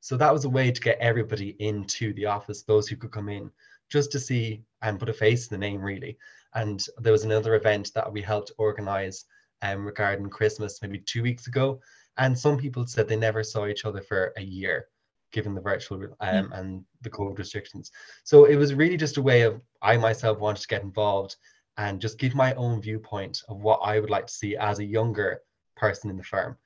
So 0.00 0.16
that 0.16 0.32
was 0.32 0.44
a 0.44 0.50
way 0.50 0.70
to 0.70 0.80
get 0.80 0.98
everybody 0.98 1.56
into 1.60 2.12
the 2.14 2.26
office, 2.26 2.62
those 2.62 2.88
who 2.88 2.96
could 2.96 3.12
come 3.12 3.28
in 3.28 3.50
just 3.90 4.12
to 4.12 4.20
see 4.20 4.62
and 4.82 4.98
put 4.98 5.08
a 5.08 5.12
face 5.12 5.46
in 5.46 5.54
the 5.54 5.66
name 5.66 5.80
really. 5.80 6.18
And 6.54 6.84
there 6.98 7.12
was 7.12 7.24
another 7.24 7.54
event 7.54 7.90
that 7.94 8.12
we 8.12 8.20
helped 8.20 8.52
organize 8.58 9.24
um, 9.62 9.84
regarding 9.84 10.28
Christmas 10.28 10.80
maybe 10.82 10.98
two 10.98 11.22
weeks 11.22 11.46
ago. 11.46 11.80
And 12.16 12.38
some 12.38 12.58
people 12.58 12.86
said 12.86 13.08
they 13.08 13.16
never 13.16 13.42
saw 13.42 13.66
each 13.66 13.84
other 13.84 14.00
for 14.00 14.32
a 14.36 14.42
year, 14.42 14.88
given 15.32 15.54
the 15.54 15.60
virtual 15.60 16.02
um, 16.20 16.48
mm. 16.50 16.58
and 16.58 16.84
the 17.02 17.10
COVID 17.10 17.38
restrictions. 17.38 17.90
So 18.22 18.44
it 18.44 18.56
was 18.56 18.74
really 18.74 18.96
just 18.96 19.16
a 19.16 19.22
way 19.22 19.42
of 19.42 19.60
I 19.82 19.96
myself 19.96 20.38
wanted 20.38 20.62
to 20.62 20.68
get 20.68 20.82
involved 20.82 21.36
and 21.76 22.00
just 22.00 22.18
give 22.18 22.34
my 22.34 22.54
own 22.54 22.80
viewpoint 22.80 23.42
of 23.48 23.58
what 23.58 23.80
I 23.82 23.98
would 23.98 24.10
like 24.10 24.26
to 24.26 24.32
see 24.32 24.56
as 24.56 24.78
a 24.78 24.84
younger 24.84 25.40
person 25.76 26.10
in 26.10 26.16
the 26.16 26.22
firm. 26.22 26.56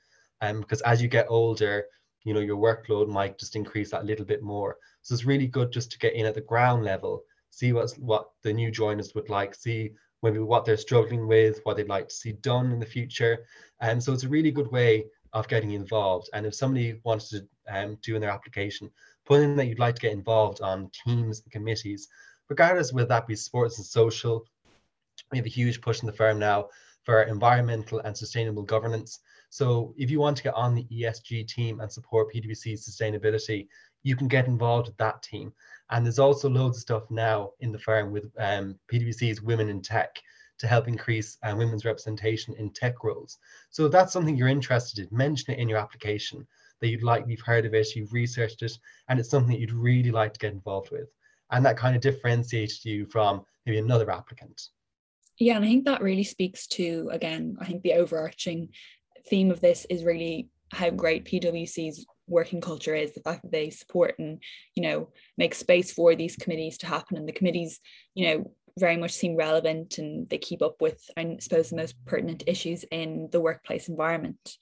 Um, 0.40 0.61
because 0.61 0.81
as 0.83 1.03
you 1.03 1.09
get 1.09 1.27
older, 1.29 1.87
you 2.25 2.35
know, 2.35 2.40
your 2.40 2.57
workload 2.57 3.09
might 3.09 3.38
just 3.38 3.57
increase 3.57 3.90
that 3.90 4.05
little 4.05 4.27
bit 4.27 4.42
more. 4.42 4.77
So 5.03 5.14
it's 5.14 5.25
really 5.25 5.47
good 5.47 5.73
just 5.73 5.90
to 5.92 5.99
get 5.99 6.14
in 6.14 6.27
at 6.27 6.35
the 6.35 6.40
ground 6.42 6.85
level, 6.85 7.23
see 7.51 7.73
what's 7.73 7.94
what 7.94 8.29
the 8.42 8.53
new 8.53 8.71
joiners 8.71 9.14
would 9.14 9.31
like, 9.31 9.55
see 9.55 9.92
maybe 10.23 10.38
what 10.38 10.64
they're 10.64 10.77
struggling 10.77 11.27
with, 11.27 11.61
what 11.62 11.77
they'd 11.77 11.88
like 11.88 12.09
to 12.09 12.14
see 12.14 12.33
done 12.33 12.73
in 12.73 12.81
the 12.81 12.87
future. 12.87 13.47
And 13.81 14.03
so 14.03 14.12
it's 14.12 14.25
a 14.25 14.29
really 14.29 14.51
good 14.51 14.71
way 14.71 15.07
of 15.33 15.49
getting 15.49 15.73
involved. 15.73 16.29
And 16.33 16.44
if 16.44 16.55
somebody 16.55 17.01
wants 17.05 17.31
to 17.31 17.47
um, 17.68 17.99
do 18.03 18.14
in 18.14 18.21
their 18.21 18.31
application, 18.31 18.90
put 19.27 19.40
in 19.40 19.57
that 19.57 19.66
you'd 19.66 19.79
like 19.79 19.94
to 19.94 20.01
get 20.01 20.12
involved 20.12 20.61
on 20.61 20.90
teams 21.05 21.42
and 21.42 21.53
committees, 21.53 22.09
regardless 22.49 22.92
whether 22.92 23.09
that 23.09 23.27
be 23.27 23.37
sports 23.37 23.79
and 23.79 23.87
social. 23.87 24.44
We 25.31 25.38
have 25.38 25.47
a 25.47 25.51
huge 25.51 25.81
push 25.81 26.01
in 26.01 26.07
the 26.07 26.12
firm 26.12 26.38
now 26.38 26.69
for 27.05 27.23
environmental 27.23 28.01
and 28.01 28.17
sustainable 28.17 28.62
governance. 28.62 29.21
So 29.51 29.95
if 29.97 30.11
you 30.11 30.21
want 30.21 30.37
to 30.37 30.43
get 30.43 30.55
on 30.55 30.75
the 30.75 30.87
ESG 30.93 31.49
team 31.49 31.81
and 31.81 31.91
support 31.91 32.33
PwC's 32.35 32.88
sustainability, 32.88 33.69
you 34.03 34.14
can 34.14 34.29
get 34.29 34.47
involved 34.47 34.88
with 34.88 34.97
that 34.99 35.23
team. 35.23 35.53
And 35.91 36.05
there's 36.05 36.19
also 36.19 36.49
loads 36.49 36.77
of 36.77 36.83
stuff 36.83 37.11
now 37.11 37.53
in 37.61 37.73
the 37.73 37.79
firm 37.79 38.12
with 38.12 38.31
um, 38.38 38.79
PwC's 38.93 39.41
Women 39.41 39.71
in 39.71 39.81
Tech 39.81 40.21
to 40.59 40.67
help 40.67 40.88
increase 40.88 41.38
uh, 41.43 41.55
women's 41.57 41.85
representation 41.85 42.55
in 42.59 42.71
tech 42.71 43.05
roles. 43.05 43.38
So 43.71 43.87
if 43.87 43.93
that's 43.93 44.12
something 44.12 44.37
you're 44.37 44.49
interested 44.49 44.99
in, 44.99 45.17
mention 45.17 45.55
it 45.55 45.61
in 45.61 45.69
your 45.69 45.79
application 45.79 46.47
that 46.81 46.88
you'd 46.88 47.03
like, 47.03 47.25
you've 47.27 47.41
heard 47.41 47.64
of 47.64 47.75
it, 47.75 47.95
you've 47.95 48.12
researched 48.12 48.62
it, 48.62 48.73
and 49.09 49.19
it's 49.19 49.31
something 49.31 49.53
that 49.53 49.61
you'd 49.61 49.73
really 49.73 50.11
like 50.11 50.33
to 50.33 50.38
get 50.38 50.53
involved 50.53 50.91
with. 50.91 51.09
And 51.51 51.64
that 51.64 51.77
kind 51.77 51.97
of 51.97 52.03
differentiates 52.03 52.85
you 52.85 53.07
from 53.07 53.45
maybe 53.64 53.79
another 53.79 54.11
applicant. 54.11 54.69
Yeah, 55.38 55.57
and 55.57 55.64
I 55.64 55.68
think 55.68 55.85
that 55.85 56.03
really 56.03 56.24
speaks 56.24 56.66
to, 56.68 57.09
again, 57.12 57.57
I 57.61 57.64
think 57.64 57.83
the 57.83 57.94
overarching 57.94 58.70
theme 59.29 59.51
of 59.51 59.61
this 59.61 59.87
is 59.88 60.05
really 60.05 60.48
how 60.72 60.90
great 60.90 61.24
PwC's 61.24 62.05
working 62.27 62.61
culture 62.61 62.94
is 62.94 63.14
the 63.14 63.20
fact 63.20 63.42
that 63.42 63.53
they 63.53 63.70
support 63.70 64.14
and 64.18 64.42
you 64.74 64.83
know 64.83 65.09
make 65.38 65.55
space 65.55 65.90
for 65.90 66.14
these 66.14 66.37
committees 66.37 66.77
to 66.79 66.87
happen. 66.87 67.16
And 67.16 67.27
the 67.27 67.33
committees 67.33 67.81
you 68.14 68.27
know 68.27 68.53
very 68.79 68.96
much 68.96 69.12
seem 69.12 69.35
relevant 69.35 69.98
and 69.98 70.29
they 70.29 70.38
keep 70.38 70.62
up 70.62 70.81
with 70.81 71.03
i 71.16 71.37
suppose 71.40 71.68
the 71.70 71.77
most 71.77 71.96
pertinent 72.07 72.44
issues 72.46 72.85
in 72.90 73.29
the 73.33 73.40
workplace 73.40 73.88
environment. 73.88 74.57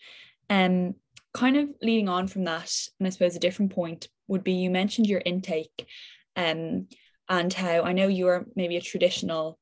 Um 0.48 0.94
kind 1.34 1.56
of 1.58 1.68
leading 1.82 2.08
on 2.08 2.26
from 2.26 2.44
that 2.44 2.72
and 2.98 3.06
i 3.06 3.10
suppose 3.10 3.36
a 3.36 3.40
different 3.40 3.70
point 3.70 4.08
would 4.26 4.42
be 4.42 4.52
you 4.52 4.70
mentioned 4.70 5.06
your 5.06 5.20
intake 5.26 5.86
um 6.34 6.86
and 7.28 7.52
how 7.52 7.82
i 7.82 7.92
know 7.92 8.08
you're 8.08 8.46
maybe 8.56 8.78
a 8.78 8.80
traditional 8.80 9.58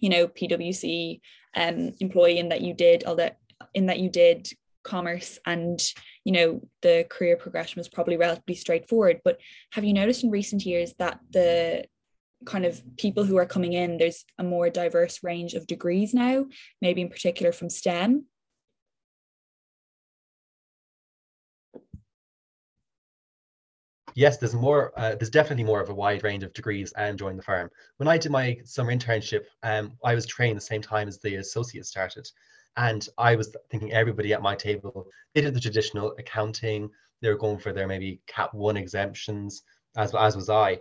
you 0.00 0.08
know 0.08 0.28
pwc 0.28 1.20
um 1.56 1.92
employee 2.00 2.38
in 2.38 2.48
that 2.48 2.60
you 2.60 2.74
did 2.74 3.04
all 3.04 3.16
that 3.16 3.38
in 3.74 3.86
that 3.86 3.98
you 3.98 4.08
did 4.08 4.48
commerce 4.88 5.38
and 5.44 5.80
you 6.24 6.32
know 6.32 6.60
the 6.82 7.06
career 7.10 7.36
progression 7.36 7.78
was 7.78 7.88
probably 7.88 8.16
relatively 8.16 8.54
straightforward. 8.54 9.20
But 9.24 9.38
have 9.72 9.84
you 9.84 9.92
noticed 9.92 10.24
in 10.24 10.30
recent 10.30 10.64
years 10.64 10.94
that 10.98 11.20
the 11.30 11.84
kind 12.46 12.64
of 12.64 12.80
people 12.96 13.24
who 13.24 13.36
are 13.36 13.46
coming 13.46 13.72
in 13.72 13.98
there's 13.98 14.24
a 14.38 14.44
more 14.44 14.70
diverse 14.70 15.24
range 15.24 15.54
of 15.54 15.66
degrees 15.66 16.14
now 16.14 16.46
maybe 16.80 17.00
in 17.02 17.08
particular 17.08 17.50
from 17.50 17.68
stem 17.68 18.26
yes 24.18 24.36
there's 24.38 24.54
more 24.54 24.92
uh, 24.96 25.14
there's 25.14 25.36
definitely 25.38 25.64
more 25.64 25.80
of 25.80 25.90
a 25.90 25.94
wide 25.94 26.24
range 26.24 26.42
of 26.42 26.52
degrees 26.52 26.92
and 26.96 27.18
join 27.18 27.36
the 27.36 27.42
firm 27.42 27.70
when 27.98 28.08
i 28.08 28.18
did 28.18 28.32
my 28.32 28.56
summer 28.64 28.92
internship 28.92 29.44
um, 29.62 29.92
i 30.04 30.14
was 30.14 30.26
trained 30.26 30.56
the 30.56 30.70
same 30.72 30.82
time 30.82 31.06
as 31.08 31.18
the 31.18 31.36
associate 31.36 31.86
started 31.86 32.26
and 32.78 33.08
I 33.18 33.34
was 33.34 33.54
thinking 33.70 33.92
everybody 33.92 34.32
at 34.32 34.40
my 34.40 34.54
table, 34.54 35.08
they 35.34 35.40
did 35.40 35.52
the 35.52 35.60
traditional 35.60 36.14
accounting. 36.16 36.88
They 37.20 37.28
were 37.28 37.36
going 37.36 37.58
for 37.58 37.72
their 37.72 37.88
maybe 37.88 38.20
CAP 38.28 38.54
1 38.54 38.76
exemptions, 38.76 39.64
as, 39.96 40.14
as 40.14 40.36
was 40.36 40.48
I. 40.48 40.78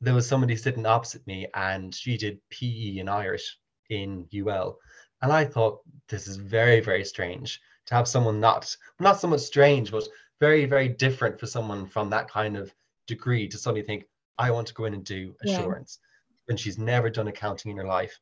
There 0.00 0.14
was 0.14 0.28
somebody 0.28 0.54
sitting 0.54 0.86
opposite 0.86 1.26
me 1.26 1.48
and 1.54 1.92
she 1.92 2.16
did 2.16 2.38
PE 2.50 2.98
in 2.98 3.08
Irish 3.08 3.58
in 3.88 4.28
UL. 4.32 4.78
And 5.22 5.32
I 5.32 5.44
thought, 5.44 5.80
this 6.08 6.28
is 6.28 6.36
very, 6.36 6.78
very 6.78 7.04
strange 7.04 7.60
to 7.86 7.96
have 7.96 8.06
someone 8.06 8.38
not, 8.38 8.76
not 9.00 9.18
so 9.18 9.26
much 9.26 9.40
strange, 9.40 9.90
but 9.90 10.08
very, 10.38 10.66
very 10.66 10.88
different 10.88 11.40
for 11.40 11.46
someone 11.46 11.84
from 11.88 12.10
that 12.10 12.30
kind 12.30 12.56
of 12.56 12.72
degree 13.10 13.46
to 13.48 13.58
suddenly 13.58 13.86
think, 13.86 14.04
I 14.38 14.50
want 14.50 14.66
to 14.68 14.74
go 14.74 14.86
in 14.86 14.94
and 14.94 15.04
do 15.04 15.34
assurance. 15.44 15.98
Yeah. 16.00 16.06
When 16.46 16.56
she's 16.56 16.78
never 16.78 17.10
done 17.10 17.28
accounting 17.28 17.70
in 17.70 17.76
her 17.76 17.86
life 17.86 18.18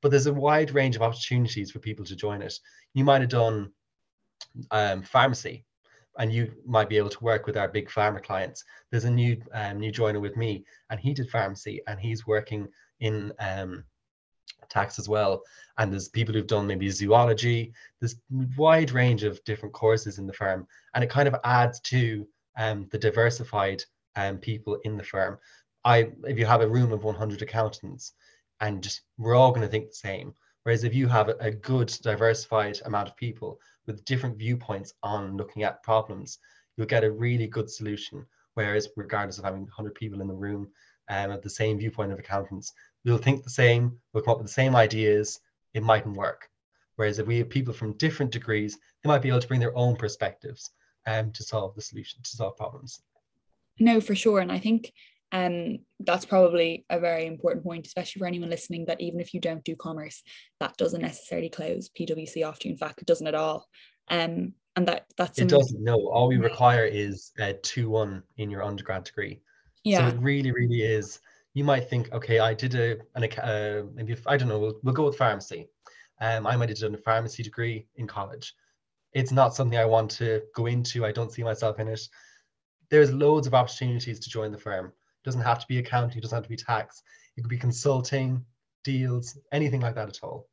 but 0.00 0.10
there's 0.10 0.26
a 0.26 0.32
wide 0.32 0.72
range 0.72 0.96
of 0.96 1.02
opportunities 1.02 1.70
for 1.70 1.78
people 1.80 2.04
to 2.04 2.16
join 2.16 2.42
it. 2.42 2.58
You 2.94 3.04
might 3.04 3.20
have 3.20 3.30
done 3.30 3.72
um, 4.70 5.02
pharmacy 5.02 5.64
and 6.18 6.32
you 6.32 6.52
might 6.66 6.88
be 6.88 6.96
able 6.96 7.10
to 7.10 7.24
work 7.24 7.46
with 7.46 7.56
our 7.56 7.68
big 7.68 7.88
pharma 7.88 8.22
clients. 8.22 8.64
There's 8.90 9.04
a 9.04 9.10
new 9.10 9.40
um, 9.52 9.78
new 9.78 9.92
joiner 9.92 10.20
with 10.20 10.36
me, 10.36 10.64
and 10.90 10.98
he 10.98 11.14
did 11.14 11.30
pharmacy, 11.30 11.80
and 11.86 12.00
he's 12.00 12.26
working 12.26 12.68
in 13.00 13.32
um, 13.38 13.84
tax 14.68 14.98
as 14.98 15.08
well. 15.08 15.42
And 15.78 15.92
there's 15.92 16.08
people 16.08 16.34
who've 16.34 16.46
done 16.46 16.66
maybe 16.66 16.90
zoology. 16.90 17.72
There's 18.00 18.14
a 18.14 18.46
wide 18.56 18.90
range 18.90 19.22
of 19.22 19.42
different 19.44 19.74
courses 19.74 20.18
in 20.18 20.26
the 20.26 20.32
firm, 20.32 20.66
and 20.94 21.04
it 21.04 21.10
kind 21.10 21.28
of 21.28 21.36
adds 21.44 21.78
to 21.82 22.26
um, 22.56 22.88
the 22.90 22.98
diversified 22.98 23.84
um, 24.18 24.38
people 24.38 24.78
in 24.84 24.96
the 24.96 25.04
firm. 25.04 25.38
I, 25.84 26.10
if 26.24 26.38
you 26.38 26.44
have 26.44 26.60
a 26.60 26.68
room 26.68 26.92
of 26.92 27.04
100 27.04 27.40
accountants, 27.40 28.12
and 28.60 28.82
just 28.82 29.02
we're 29.16 29.36
all 29.36 29.52
going 29.52 29.62
to 29.62 29.68
think 29.68 29.88
the 29.88 29.94
same. 29.94 30.34
Whereas 30.64 30.84
if 30.84 30.92
you 30.92 31.06
have 31.06 31.28
a, 31.28 31.50
good 31.50 31.96
diversified 32.02 32.80
amount 32.84 33.08
of 33.08 33.16
people 33.16 33.60
with 33.86 34.04
different 34.04 34.36
viewpoints 34.36 34.92
on 35.02 35.36
looking 35.36 35.62
at 35.62 35.82
problems, 35.84 36.38
you'll 36.76 36.88
get 36.88 37.04
a 37.04 37.10
really 37.10 37.46
good 37.46 37.70
solution. 37.70 38.26
Whereas, 38.54 38.88
regardless 38.96 39.38
of 39.38 39.44
having 39.44 39.62
100 39.62 39.94
people 39.94 40.20
in 40.20 40.26
the 40.26 40.34
room 40.34 40.68
um, 41.08 41.38
the 41.42 41.48
same 41.48 41.78
viewpoint 41.78 42.12
of 42.12 42.18
accountants, 42.18 42.72
we'll 43.04 43.18
think 43.18 43.44
the 43.44 43.50
same, 43.50 43.98
we'll 44.12 44.24
come 44.24 44.32
up 44.32 44.38
with 44.38 44.48
the 44.48 44.52
same 44.52 44.74
ideas, 44.76 45.40
it 45.74 45.82
mightn't 45.82 46.16
work. 46.16 46.50
Whereas, 46.96 47.20
if 47.20 47.26
we 47.26 47.38
have 47.38 47.48
people 47.48 47.72
from 47.72 47.96
different 47.96 48.32
degrees, 48.32 48.76
they 49.02 49.08
might 49.08 49.22
be 49.22 49.28
able 49.28 49.40
to 49.40 49.48
bring 49.48 49.60
their 49.60 49.76
own 49.76 49.94
perspectives 49.96 50.70
um, 51.06 51.30
to 51.32 51.44
solve 51.44 51.74
the 51.76 51.80
solution, 51.80 52.20
to 52.22 52.36
solve 52.36 52.56
problems. 52.56 53.00
No, 53.78 54.00
for 54.00 54.14
sure. 54.14 54.40
And 54.40 54.50
I 54.50 54.58
think 54.58 54.92
um, 55.32 55.78
that's 56.00 56.24
probably 56.24 56.84
a 56.90 56.98
very 56.98 57.26
important 57.26 57.64
point, 57.64 57.86
especially 57.86 58.20
for 58.20 58.26
anyone 58.26 58.50
listening, 58.50 58.86
that 58.86 59.00
even 59.00 59.20
if 59.20 59.34
you 59.34 59.40
don't 59.40 59.64
do 59.64 59.76
commerce, 59.76 60.22
that 60.60 60.76
doesn't 60.76 61.02
necessarily 61.02 61.50
close 61.50 61.88
PwC 61.88 62.46
off 62.46 62.58
to 62.60 62.68
you. 62.68 62.72
In 62.72 62.78
fact, 62.78 63.02
it 63.02 63.06
doesn't 63.06 63.26
at 63.26 63.34
all. 63.34 63.66
Um, 64.10 64.54
and 64.76 64.86
that 64.86 65.06
that's 65.16 65.38
it 65.38 65.48
doesn't. 65.48 65.82
No, 65.82 66.08
all 66.08 66.28
we 66.28 66.36
require 66.36 66.84
is 66.84 67.32
a 67.38 67.52
two 67.52 67.90
one 67.90 68.22
in 68.36 68.50
your 68.50 68.62
undergrad 68.62 69.04
degree. 69.04 69.40
Yeah. 69.84 70.08
So 70.08 70.14
it 70.14 70.20
really, 70.20 70.52
really 70.52 70.82
is. 70.82 71.20
You 71.54 71.64
might 71.64 71.90
think, 71.90 72.12
okay, 72.12 72.38
I 72.38 72.54
did 72.54 72.74
a 72.76 72.98
an 73.16 73.24
uh, 73.24 73.82
maybe 73.94 74.12
if, 74.12 74.26
I 74.26 74.36
don't 74.36 74.48
know. 74.48 74.58
We'll, 74.58 74.78
we'll 74.82 74.94
go 74.94 75.06
with 75.06 75.16
pharmacy. 75.16 75.68
Um, 76.20 76.46
I 76.46 76.56
might 76.56 76.68
have 76.68 76.78
done 76.78 76.94
a 76.94 76.98
pharmacy 76.98 77.42
degree 77.42 77.86
in 77.96 78.06
college. 78.06 78.54
It's 79.12 79.32
not 79.32 79.54
something 79.54 79.78
I 79.78 79.84
want 79.84 80.10
to 80.12 80.42
go 80.54 80.66
into. 80.66 81.04
I 81.04 81.12
don't 81.12 81.32
see 81.32 81.42
myself 81.42 81.80
in 81.80 81.88
it. 81.88 82.00
There's 82.90 83.12
loads 83.12 83.46
of 83.46 83.54
opportunities 83.54 84.18
to 84.20 84.30
join 84.30 84.50
the 84.52 84.58
firm 84.58 84.86
It 84.86 85.24
doesn't 85.24 85.42
have 85.42 85.58
to 85.60 85.66
be 85.68 85.78
accounting, 85.78 86.18
it 86.18 86.22
doesn't 86.22 86.36
have 86.36 86.44
to 86.44 86.48
be 86.48 86.56
tax. 86.56 87.02
It 87.36 87.42
could 87.42 87.50
be 87.50 87.58
consulting, 87.58 88.44
deals, 88.84 89.38
anything 89.52 89.80
like 89.80 89.94
that 89.94 90.08
at 90.08 90.20
all. 90.22 90.48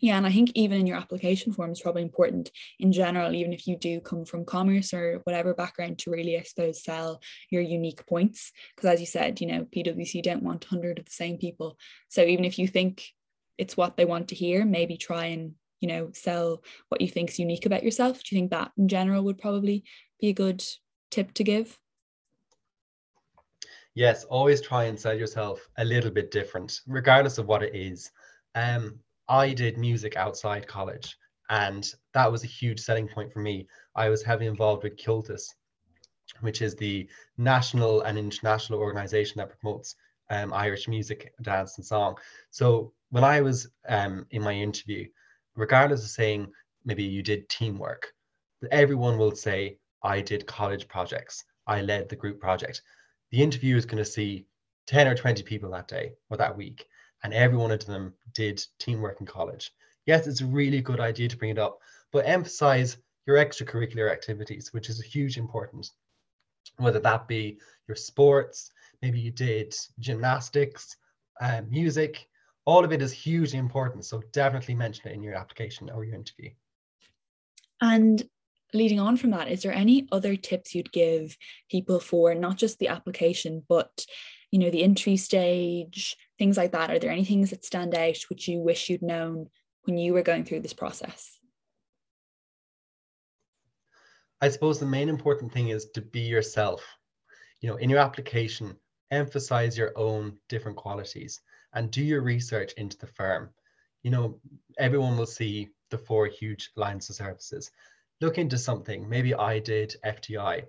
Yeah, 0.00 0.18
and 0.18 0.26
I 0.26 0.32
think 0.32 0.50
even 0.54 0.80
in 0.80 0.86
your 0.86 0.98
application 0.98 1.52
form 1.52 1.72
is 1.72 1.80
probably 1.80 2.02
important 2.02 2.50
in 2.78 2.92
general, 2.92 3.34
even 3.34 3.52
if 3.52 3.66
you 3.66 3.76
do 3.76 4.00
come 4.00 4.26
from 4.26 4.44
commerce 4.44 4.92
or 4.92 5.20
whatever 5.24 5.54
background, 5.54 5.98
to 6.00 6.10
really, 6.10 6.38
I 6.38 6.42
suppose, 6.42 6.84
sell 6.84 7.22
your 7.50 7.62
unique 7.62 8.06
points. 8.06 8.52
Because 8.74 8.90
as 8.90 9.00
you 9.00 9.06
said, 9.06 9.40
you 9.40 9.46
know, 9.46 9.64
PwC 9.64 10.22
don't 10.22 10.42
want 10.42 10.70
100 10.70 10.98
of 10.98 11.06
the 11.06 11.10
same 11.10 11.38
people. 11.38 11.78
So 12.08 12.22
even 12.22 12.44
if 12.44 12.58
you 12.58 12.68
think 12.68 13.06
it's 13.56 13.76
what 13.76 13.96
they 13.96 14.04
want 14.04 14.28
to 14.28 14.34
hear, 14.34 14.66
maybe 14.66 14.98
try 14.98 15.26
and, 15.26 15.52
you 15.80 15.88
know, 15.88 16.10
sell 16.12 16.62
what 16.90 17.00
you 17.00 17.08
think 17.08 17.30
is 17.30 17.38
unique 17.38 17.64
about 17.64 17.82
yourself. 17.82 18.22
Do 18.22 18.34
you 18.34 18.40
think 18.40 18.50
that 18.50 18.72
in 18.76 18.88
general 18.88 19.24
would 19.24 19.38
probably 19.38 19.84
be 20.20 20.28
a 20.28 20.34
good 20.34 20.62
tip 21.10 21.32
to 21.34 21.44
give? 21.44 21.78
Yes, 23.94 24.24
always 24.24 24.60
try 24.60 24.84
and 24.84 25.00
sell 25.00 25.14
yourself 25.14 25.66
a 25.78 25.84
little 25.84 26.10
bit 26.10 26.30
different, 26.30 26.80
regardless 26.86 27.38
of 27.38 27.46
what 27.46 27.62
it 27.62 27.74
is. 27.74 28.10
Um, 28.54 28.98
I 29.28 29.54
did 29.54 29.78
music 29.78 30.16
outside 30.16 30.68
college, 30.68 31.16
and 31.48 31.90
that 32.12 32.30
was 32.30 32.44
a 32.44 32.48
huge 32.48 32.80
selling 32.80 33.08
point 33.08 33.32
for 33.32 33.40
me. 33.40 33.66
I 33.94 34.10
was 34.10 34.22
heavily 34.22 34.48
involved 34.48 34.84
with 34.84 34.96
Comhaltas, 34.96 35.44
which 36.40 36.60
is 36.60 36.74
the 36.74 37.08
national 37.38 38.02
and 38.02 38.18
international 38.18 38.80
organization 38.80 39.38
that 39.38 39.58
promotes 39.58 39.96
um, 40.28 40.52
Irish 40.52 40.88
music, 40.88 41.32
dance, 41.42 41.78
and 41.78 41.86
song. 41.86 42.16
So 42.50 42.92
when 43.10 43.24
I 43.24 43.40
was 43.40 43.68
um, 43.88 44.26
in 44.30 44.42
my 44.42 44.52
interview, 44.52 45.06
regardless 45.54 46.02
of 46.02 46.10
saying 46.10 46.52
maybe 46.84 47.04
you 47.04 47.22
did 47.22 47.48
teamwork, 47.48 48.12
everyone 48.70 49.18
will 49.18 49.34
say, 49.34 49.78
I 50.06 50.20
did 50.20 50.46
college 50.46 50.88
projects, 50.88 51.44
I 51.66 51.82
led 51.82 52.08
the 52.08 52.16
group 52.16 52.40
project 52.40 52.82
the 53.30 53.42
interviewer 53.42 53.78
is 53.78 53.86
going 53.86 54.02
to 54.02 54.10
see 54.10 54.46
10 54.86 55.08
or 55.08 55.14
20 55.14 55.42
people 55.42 55.70
that 55.70 55.88
day 55.88 56.12
or 56.30 56.36
that 56.36 56.56
week, 56.56 56.86
and 57.22 57.34
every 57.34 57.58
one 57.58 57.70
of 57.70 57.84
them 57.86 58.14
did 58.32 58.64
teamwork 58.78 59.20
in 59.20 59.26
college. 59.26 59.72
Yes, 60.06 60.26
it's 60.26 60.40
a 60.40 60.46
really 60.46 60.80
good 60.80 61.00
idea 61.00 61.28
to 61.28 61.36
bring 61.36 61.50
it 61.50 61.58
up, 61.58 61.80
but 62.12 62.26
emphasize 62.26 62.96
your 63.26 63.36
extracurricular 63.36 64.10
activities, 64.10 64.72
which 64.72 64.88
is 64.88 65.00
a 65.00 65.06
huge 65.06 65.36
importance. 65.36 65.92
Whether 66.76 67.00
that 67.00 67.26
be 67.26 67.58
your 67.88 67.96
sports, 67.96 68.70
maybe 69.02 69.18
you 69.18 69.32
did 69.32 69.74
gymnastics, 69.98 70.96
uh, 71.40 71.62
music, 71.68 72.28
all 72.64 72.84
of 72.84 72.92
it 72.92 73.02
is 73.02 73.12
hugely 73.12 73.58
important. 73.58 74.04
So 74.04 74.22
definitely 74.32 74.74
mention 74.74 75.08
it 75.08 75.14
in 75.14 75.22
your 75.22 75.34
application 75.34 75.90
or 75.90 76.04
your 76.04 76.14
interview. 76.14 76.50
And 77.80 78.22
leading 78.76 79.00
on 79.00 79.16
from 79.16 79.30
that, 79.30 79.48
is 79.48 79.62
there 79.62 79.72
any 79.72 80.06
other 80.12 80.36
tips 80.36 80.74
you'd 80.74 80.92
give 80.92 81.36
people 81.70 82.00
for 82.00 82.34
not 82.34 82.56
just 82.56 82.78
the 82.78 82.88
application, 82.88 83.64
but 83.68 84.04
you 84.50 84.58
know, 84.58 84.70
the 84.70 84.84
entry 84.84 85.16
stage, 85.16 86.16
things 86.38 86.56
like 86.56 86.72
that? 86.72 86.90
Are 86.90 86.98
there 86.98 87.10
any 87.10 87.24
things 87.24 87.50
that 87.50 87.64
stand 87.64 87.94
out 87.94 88.16
which 88.28 88.48
you 88.48 88.60
wish 88.60 88.88
you'd 88.88 89.02
known 89.02 89.48
when 89.84 89.98
you 89.98 90.12
were 90.12 90.22
going 90.22 90.44
through 90.44 90.60
this 90.60 90.72
process? 90.72 91.38
I 94.40 94.48
suppose 94.48 94.78
the 94.78 94.86
main 94.86 95.08
important 95.08 95.52
thing 95.52 95.68
is 95.68 95.86
to 95.94 96.00
be 96.00 96.20
yourself. 96.20 96.84
You 97.60 97.70
know, 97.70 97.76
in 97.76 97.90
your 97.90 97.98
application, 97.98 98.76
emphasize 99.10 99.78
your 99.78 99.92
own 99.96 100.36
different 100.48 100.76
qualities 100.76 101.40
and 101.72 101.90
do 101.90 102.02
your 102.02 102.20
research 102.20 102.72
into 102.74 102.98
the 102.98 103.06
firm. 103.06 103.50
You 104.02 104.10
know, 104.10 104.40
everyone 104.78 105.16
will 105.16 105.26
see 105.26 105.70
the 105.90 105.98
four 105.98 106.26
huge 106.26 106.70
lines 106.76 107.08
of 107.08 107.16
services 107.16 107.70
look 108.20 108.38
into 108.38 108.58
something. 108.58 109.08
Maybe 109.08 109.34
I 109.34 109.58
did 109.58 109.96
FDI. 110.04 110.64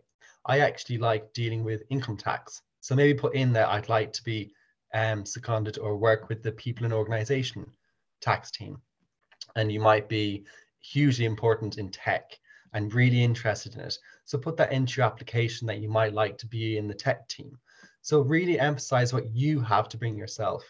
I 0.46 0.60
actually 0.60 0.98
like 0.98 1.34
dealing 1.34 1.64
with 1.64 1.84
income 1.90 2.18
tax. 2.18 2.62
So 2.82 2.96
maybe 2.96 3.18
put 3.18 3.36
in 3.36 3.54
that 3.54 3.70
I'd 3.70 3.90
like 3.90 4.14
to 4.14 4.24
be 4.24 4.54
um, 4.94 5.26
seconded 5.26 5.78
or 5.78 5.98
work 5.98 6.30
with 6.30 6.44
the 6.44 6.52
people 6.52 6.86
in 6.86 6.94
organization 6.94 7.66
tax 8.22 8.52
team. 8.52 8.82
And 9.56 9.72
you 9.72 9.80
might 9.80 10.08
be 10.08 10.46
hugely 10.80 11.26
important 11.26 11.78
in 11.78 11.90
tech 11.90 12.38
and 12.74 12.94
really 12.94 13.24
interested 13.24 13.76
in 13.76 13.82
it. 13.82 13.98
So 14.26 14.38
put 14.38 14.58
that 14.58 14.72
into 14.72 14.98
your 14.98 15.06
application 15.06 15.68
that 15.68 15.80
you 15.80 15.90
might 15.90 16.14
like 16.14 16.38
to 16.40 16.48
be 16.48 16.78
in 16.78 16.88
the 16.88 16.94
tech 16.94 17.28
team. 17.28 17.58
So 18.02 18.22
really 18.22 18.60
emphasize 18.60 19.14
what 19.14 19.30
you 19.30 19.60
have 19.62 19.90
to 19.90 19.98
bring 19.98 20.16
yourself, 20.18 20.64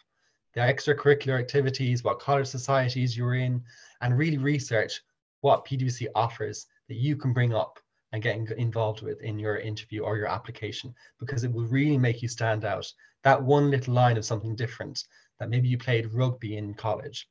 the 0.54 0.62
extracurricular 0.62 1.40
activities, 1.40 2.04
what 2.04 2.20
college 2.20 2.48
societies 2.48 3.16
you're 3.16 3.36
in, 3.36 3.64
and 4.02 4.18
really 4.18 4.38
research 4.38 5.02
what 5.42 5.66
PwC 5.66 6.08
offers 6.16 6.66
that 6.88 6.96
you 6.96 7.16
can 7.16 7.34
bring 7.34 7.54
up 7.54 7.80
and 8.14 8.24
get 8.24 8.38
involved 8.58 9.02
with 9.02 9.22
in 9.22 9.38
your 9.38 9.58
interview 9.58 10.02
or 10.02 10.18
your 10.18 10.28
application 10.28 10.94
because 11.20 11.44
it 11.44 11.52
will 11.52 11.66
really 11.66 11.98
make 11.98 12.22
you 12.22 12.28
stand 12.28 12.64
out. 12.64 12.92
That 13.24 13.42
one 13.42 13.70
little 13.70 13.94
line 13.94 14.18
of 14.18 14.26
something 14.26 14.56
different 14.56 15.04
that 15.40 15.50
maybe 15.50 15.68
you 15.68 15.78
played 15.78 16.14
rugby 16.14 16.58
in 16.58 16.74
college, 16.74 17.28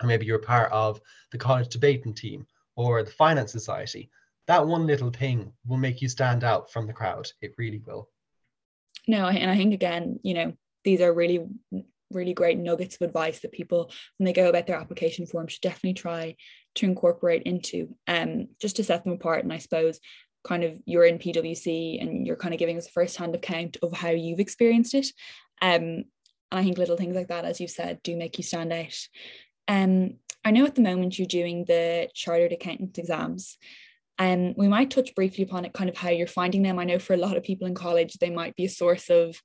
or 0.00 0.06
maybe 0.06 0.26
you're 0.26 0.38
part 0.38 0.70
of 0.72 1.00
the 1.32 1.38
college 1.38 1.68
debating 1.68 2.14
team 2.14 2.46
or 2.76 3.02
the 3.02 3.10
finance 3.10 3.52
society. 3.52 4.10
That 4.46 4.66
one 4.66 4.86
little 4.86 5.10
thing 5.10 5.52
will 5.66 5.78
make 5.78 6.02
you 6.02 6.08
stand 6.08 6.44
out 6.44 6.70
from 6.70 6.86
the 6.86 6.92
crowd. 6.92 7.30
It 7.40 7.54
really 7.56 7.80
will. 7.86 8.10
No, 9.08 9.26
and 9.26 9.50
I 9.50 9.56
think 9.56 9.72
again, 9.72 10.20
you 10.22 10.34
know, 10.34 10.52
these 10.84 11.00
are 11.00 11.12
really 11.12 11.46
really 12.10 12.34
great 12.34 12.58
nuggets 12.58 12.94
of 12.94 13.02
advice 13.02 13.40
that 13.40 13.50
people 13.50 13.90
when 14.18 14.24
they 14.24 14.32
go 14.32 14.48
about 14.48 14.66
their 14.66 14.76
application 14.76 15.26
form 15.26 15.48
should 15.48 15.62
definitely 15.62 15.94
try 15.94 16.36
to 16.76 16.86
incorporate 16.86 17.42
into 17.42 17.94
um 18.06 18.48
just 18.60 18.76
to 18.76 18.84
set 18.84 19.04
them 19.04 19.12
apart. 19.12 19.44
And 19.44 19.52
I 19.52 19.58
suppose 19.58 20.00
kind 20.46 20.64
of 20.64 20.78
you're 20.84 21.06
in 21.06 21.18
PwC 21.18 22.00
and 22.02 22.26
you're 22.26 22.36
kind 22.36 22.52
of 22.52 22.60
giving 22.60 22.76
us 22.76 22.86
a 22.86 22.92
first-hand 22.92 23.34
account 23.34 23.78
of 23.82 23.92
how 23.92 24.10
you've 24.10 24.40
experienced 24.40 24.94
it. 24.94 25.06
Um 25.62 26.04
and 26.50 26.60
I 26.60 26.62
think 26.62 26.78
little 26.78 26.96
things 26.96 27.16
like 27.16 27.28
that 27.28 27.44
as 27.44 27.60
you 27.60 27.68
said 27.68 28.02
do 28.02 28.16
make 28.16 28.38
you 28.38 28.44
stand 28.44 28.72
out. 28.72 28.96
Um 29.68 30.16
I 30.44 30.50
know 30.50 30.66
at 30.66 30.74
the 30.74 30.82
moment 30.82 31.18
you're 31.18 31.26
doing 31.26 31.64
the 31.64 32.08
chartered 32.14 32.52
accountant 32.52 32.98
exams. 32.98 33.56
Um, 34.18 34.54
we 34.56 34.68
might 34.68 34.90
touch 34.90 35.14
briefly 35.14 35.42
upon 35.42 35.64
it, 35.64 35.72
kind 35.72 35.88
of 35.88 35.96
how 35.96 36.10
you're 36.10 36.26
finding 36.26 36.62
them. 36.62 36.78
I 36.78 36.84
know 36.84 36.98
for 36.98 37.14
a 37.14 37.18
lot 37.18 37.36
of 37.36 37.42
people 37.42 37.66
in 37.66 37.74
college, 37.74 38.14
they 38.14 38.30
might 38.30 38.54
be 38.54 38.66
a 38.66 38.68
source 38.68 39.10
of 39.10 39.40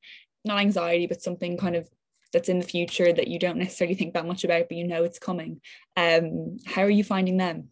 not 0.45 0.59
anxiety, 0.59 1.07
but 1.07 1.21
something 1.21 1.57
kind 1.57 1.75
of 1.75 1.89
that's 2.31 2.49
in 2.49 2.59
the 2.59 2.65
future 2.65 3.11
that 3.11 3.27
you 3.27 3.39
don't 3.39 3.57
necessarily 3.57 3.95
think 3.95 4.13
that 4.13 4.25
much 4.25 4.43
about, 4.43 4.67
but 4.69 4.77
you 4.77 4.87
know 4.87 5.03
it's 5.03 5.19
coming. 5.19 5.61
Um, 5.97 6.57
how 6.65 6.83
are 6.83 6.89
you 6.89 7.03
finding 7.03 7.37
them? 7.37 7.69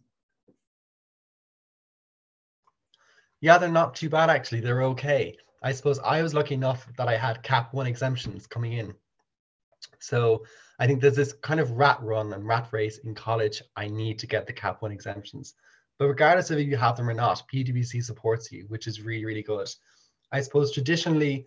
Yeah, 3.40 3.58
they're 3.58 3.68
not 3.68 3.94
too 3.94 4.08
bad 4.08 4.30
actually. 4.30 4.60
They're 4.60 4.82
okay. 4.84 5.36
I 5.62 5.72
suppose 5.72 5.98
I 5.98 6.22
was 6.22 6.34
lucky 6.34 6.54
enough 6.54 6.86
that 6.96 7.08
I 7.08 7.16
had 7.16 7.42
cap 7.42 7.72
one 7.72 7.86
exemptions 7.86 8.46
coming 8.46 8.74
in. 8.74 8.94
So 10.00 10.44
I 10.78 10.86
think 10.86 11.00
there's 11.00 11.16
this 11.16 11.32
kind 11.32 11.60
of 11.60 11.72
rat 11.72 12.00
run 12.02 12.32
and 12.32 12.46
rat 12.46 12.68
race 12.72 12.98
in 12.98 13.14
college. 13.14 13.62
I 13.76 13.88
need 13.88 14.18
to 14.20 14.26
get 14.26 14.46
the 14.46 14.52
cap 14.52 14.82
one 14.82 14.92
exemptions. 14.92 15.54
But 15.98 16.06
regardless 16.06 16.50
of 16.50 16.58
if 16.58 16.68
you 16.68 16.76
have 16.76 16.96
them 16.96 17.08
or 17.08 17.14
not, 17.14 17.42
PwC 17.52 18.02
supports 18.04 18.52
you, 18.52 18.66
which 18.68 18.86
is 18.86 19.02
really, 19.02 19.24
really 19.24 19.42
good. 19.42 19.68
I 20.30 20.40
suppose 20.40 20.72
traditionally, 20.72 21.46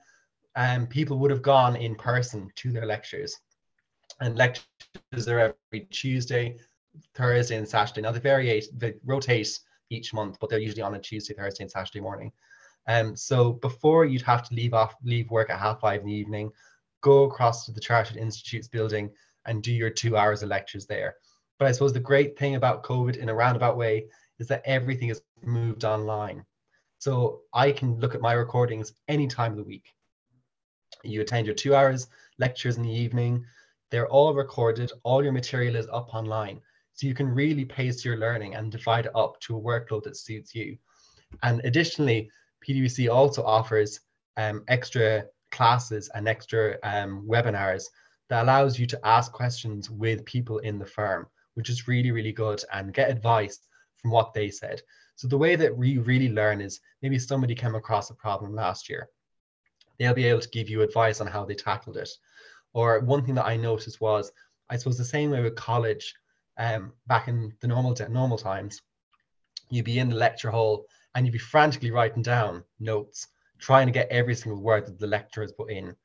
um, 0.56 0.88
people 0.88 1.18
would 1.20 1.32
have 1.32 1.42
gone 1.42 1.76
in 1.76 1.96
person 1.96 2.50
to 2.56 2.72
their 2.72 2.86
lectures. 2.86 3.38
And 4.20 4.38
lectures 4.38 5.28
are 5.28 5.56
every 5.72 5.88
Tuesday, 5.90 6.58
Thursday, 7.16 7.58
and 7.58 7.68
Saturday. 7.68 8.02
Now 8.02 8.12
they 8.12 8.20
vary, 8.20 8.62
they 8.76 8.96
rotate 9.06 9.60
each 9.90 10.14
month, 10.14 10.38
but 10.40 10.50
they're 10.50 10.60
usually 10.60 10.82
on 10.82 10.96
a 10.96 11.00
Tuesday, 11.00 11.34
Thursday, 11.34 11.64
and 11.64 11.72
Saturday 11.72 12.02
morning. 12.02 12.32
Um, 12.88 13.16
so 13.16 13.54
before 13.54 14.06
you'd 14.06 14.22
have 14.24 14.44
to 14.50 14.56
leave 14.56 14.74
off, 14.74 14.96
leave 15.04 15.30
work 15.30 15.50
at 15.50 15.60
half 15.60 15.82
five 15.82 16.02
in 16.02 16.08
the 16.08 16.14
evening, 16.14 16.52
go 17.02 17.24
across 17.24 17.66
to 17.66 17.72
the 17.72 17.80
Chartered 17.80 18.18
Institutes 18.18 18.68
building 18.68 19.10
and 19.46 19.64
do 19.64 19.72
your 19.72 19.90
two 19.90 20.18
hours 20.18 20.44
of 20.44 20.50
lectures 20.50 20.86
there. 20.86 21.16
But 21.60 21.68
I 21.68 21.72
suppose 21.72 21.94
the 21.94 22.00
great 22.00 22.38
thing 22.38 22.56
about 22.56 22.84
COVID 22.84 23.18
in 23.18 23.30
a 23.30 23.36
roundabout 23.36 23.78
way 23.78 24.08
is 24.40 24.48
that 24.48 24.64
everything 24.66 25.10
is 25.10 25.22
moved 25.44 25.86
online. 25.86 26.44
So 26.98 27.42
I 27.54 27.72
can 27.72 28.00
look 28.00 28.16
at 28.16 28.22
my 28.22 28.34
recordings 28.34 28.94
any 29.08 29.28
time 29.28 29.52
of 29.52 29.58
the 29.58 29.64
week. 29.64 29.86
You 31.04 31.22
attend 31.22 31.46
your 31.46 31.56
two 31.56 31.76
hours 31.76 32.08
lectures 32.38 32.78
in 32.78 32.84
the 32.84 32.92
evening. 32.92 33.46
They're 33.90 34.08
all 34.08 34.34
recorded. 34.34 34.92
All 35.04 35.24
your 35.24 35.34
material 35.34 35.76
is 35.76 35.88
up 35.92 36.14
online. 36.14 36.62
So 36.94 37.08
you 37.08 37.14
can 37.14 37.28
really 37.28 37.66
pace 37.66 38.06
your 38.06 38.18
learning 38.18 38.56
and 38.56 38.72
divide 38.72 39.06
it 39.06 39.16
up 39.16 39.40
to 39.42 39.58
a 39.58 39.62
workload 39.62 40.04
that 40.04 40.18
suits 40.18 40.54
you. 40.54 40.78
And 41.44 41.62
additionally, 41.64 42.30
PwC 42.68 43.12
also 43.12 43.44
offers 43.44 44.00
um, 44.38 44.64
extra 44.68 45.26
classes 45.52 46.10
and 46.14 46.28
extra 46.28 46.78
um, 46.84 47.26
webinars 47.28 47.86
that 48.30 48.44
allows 48.44 48.80
you 48.80 48.86
to 48.88 49.00
ask 49.06 49.32
questions 49.32 49.90
with 49.90 50.26
people 50.26 50.60
in 50.60 50.80
the 50.80 50.86
firm, 50.86 51.28
which 51.56 51.70
is 51.70 51.88
really, 51.88 52.12
really 52.12 52.32
good 52.32 52.64
and 52.74 52.94
get 52.94 53.10
advice 53.10 53.60
from 53.98 54.12
what 54.12 54.34
they 54.34 54.50
said. 54.50 54.82
So 55.16 55.28
the 55.28 55.38
way 55.38 55.56
that 55.56 55.76
we 55.76 55.98
really 55.98 56.30
learn 56.30 56.62
is 56.62 56.80
maybe 57.02 57.20
somebody 57.20 57.56
came 57.56 57.76
across 57.76 58.10
a 58.10 58.16
problem 58.16 58.56
last 58.56 58.90
year. 58.90 59.10
They'll 60.02 60.16
be 60.16 60.26
able 60.26 60.42
to 60.42 60.50
give 60.50 60.68
you 60.68 60.82
advice 60.82 61.22
on 61.22 61.28
how 61.28 61.46
they 61.46 61.54
tackled 61.54 61.96
it. 61.96 62.10
Or 62.74 63.02
one 63.02 63.24
thing 63.24 63.36
that 63.36 63.46
I 63.46 63.56
noticed 63.56 64.02
was, 64.02 64.32
I 64.68 64.78
suppose 64.78 64.98
the 64.98 65.06
same 65.06 65.30
way 65.30 65.44
with 65.44 65.56
college, 65.56 66.16
um, 66.58 66.94
back 67.06 67.28
in 67.28 67.54
the 67.62 67.68
normal 67.68 67.96
normal 68.10 68.40
times, 68.40 68.82
you'd 69.70 69.86
be 69.86 70.00
in 70.00 70.10
the 70.10 70.16
lecture 70.16 70.50
hall 70.50 70.88
and 71.14 71.24
you'd 71.24 71.34
be 71.34 71.38
frantically 71.38 71.92
writing 71.92 72.24
down 72.24 72.64
notes, 72.80 73.28
trying 73.60 73.86
to 73.86 73.94
get 73.94 74.10
every 74.10 74.34
single 74.34 74.60
word 74.60 74.88
that 74.88 74.98
the 74.98 75.06
lecturer 75.06 75.44
has 75.44 75.52
put 75.52 75.70
in. 75.70 75.96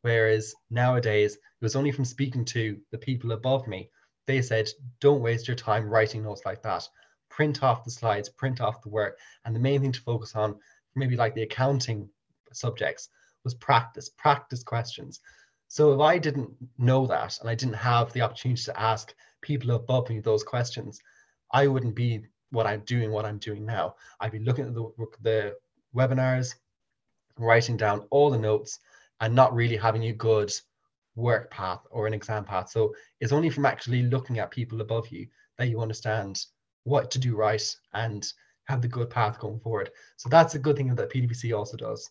Whereas 0.00 0.54
nowadays, 0.70 1.34
it 1.34 1.40
was 1.60 1.76
only 1.76 1.92
from 1.92 2.06
speaking 2.06 2.46
to 2.46 2.78
the 2.92 2.98
people 2.98 3.32
above 3.32 3.68
me, 3.68 3.90
they 4.26 4.40
said, 4.40 4.70
don't 5.00 5.20
waste 5.20 5.48
your 5.48 5.54
time 5.54 5.90
writing 5.90 6.22
notes 6.22 6.46
like 6.46 6.62
that. 6.62 6.88
Print 7.28 7.62
off 7.62 7.84
the 7.84 7.90
slides, 7.90 8.30
print 8.30 8.62
off 8.62 8.80
the 8.80 8.88
work. 8.88 9.18
And 9.44 9.54
the 9.54 9.60
main 9.60 9.82
thing 9.82 9.92
to 9.92 10.00
focus 10.00 10.34
on, 10.34 10.56
maybe 10.94 11.14
like 11.14 11.34
the 11.34 11.42
accounting 11.42 12.08
subjects, 12.50 13.10
was 13.44 13.54
practice, 13.54 14.08
practice 14.08 14.62
questions. 14.62 15.20
So 15.68 15.92
if 15.92 16.00
I 16.00 16.18
didn't 16.18 16.50
know 16.78 17.06
that 17.06 17.38
and 17.40 17.48
I 17.48 17.54
didn't 17.54 17.74
have 17.74 18.12
the 18.12 18.22
opportunity 18.22 18.62
to 18.64 18.80
ask 18.80 19.14
people 19.42 19.72
above 19.72 20.08
me 20.08 20.20
those 20.20 20.42
questions, 20.42 21.00
I 21.52 21.66
wouldn't 21.66 21.94
be 21.94 22.22
what 22.50 22.66
I'm 22.66 22.80
doing, 22.80 23.10
what 23.10 23.24
I'm 23.24 23.38
doing 23.38 23.66
now. 23.66 23.96
I'd 24.20 24.32
be 24.32 24.38
looking 24.38 24.66
at 24.66 24.74
the, 24.74 24.90
the 25.22 25.56
webinars, 25.94 26.54
writing 27.38 27.76
down 27.76 28.06
all 28.10 28.30
the 28.30 28.38
notes, 28.38 28.78
and 29.20 29.34
not 29.34 29.54
really 29.54 29.76
having 29.76 30.04
a 30.04 30.12
good 30.12 30.52
work 31.16 31.50
path 31.50 31.80
or 31.90 32.06
an 32.06 32.14
exam 32.14 32.44
path. 32.44 32.70
So 32.70 32.94
it's 33.20 33.32
only 33.32 33.50
from 33.50 33.66
actually 33.66 34.02
looking 34.02 34.38
at 34.38 34.50
people 34.50 34.80
above 34.80 35.08
you 35.08 35.26
that 35.58 35.68
you 35.68 35.80
understand 35.80 36.44
what 36.84 37.10
to 37.12 37.18
do 37.18 37.36
right 37.36 37.76
and 37.92 38.26
have 38.64 38.82
the 38.82 38.88
good 38.88 39.10
path 39.10 39.38
going 39.38 39.60
forward. 39.60 39.90
So 40.16 40.28
that's 40.28 40.54
a 40.54 40.58
good 40.58 40.76
thing 40.76 40.94
that 40.94 41.10
PwC 41.10 41.56
also 41.56 41.76
does. 41.76 42.10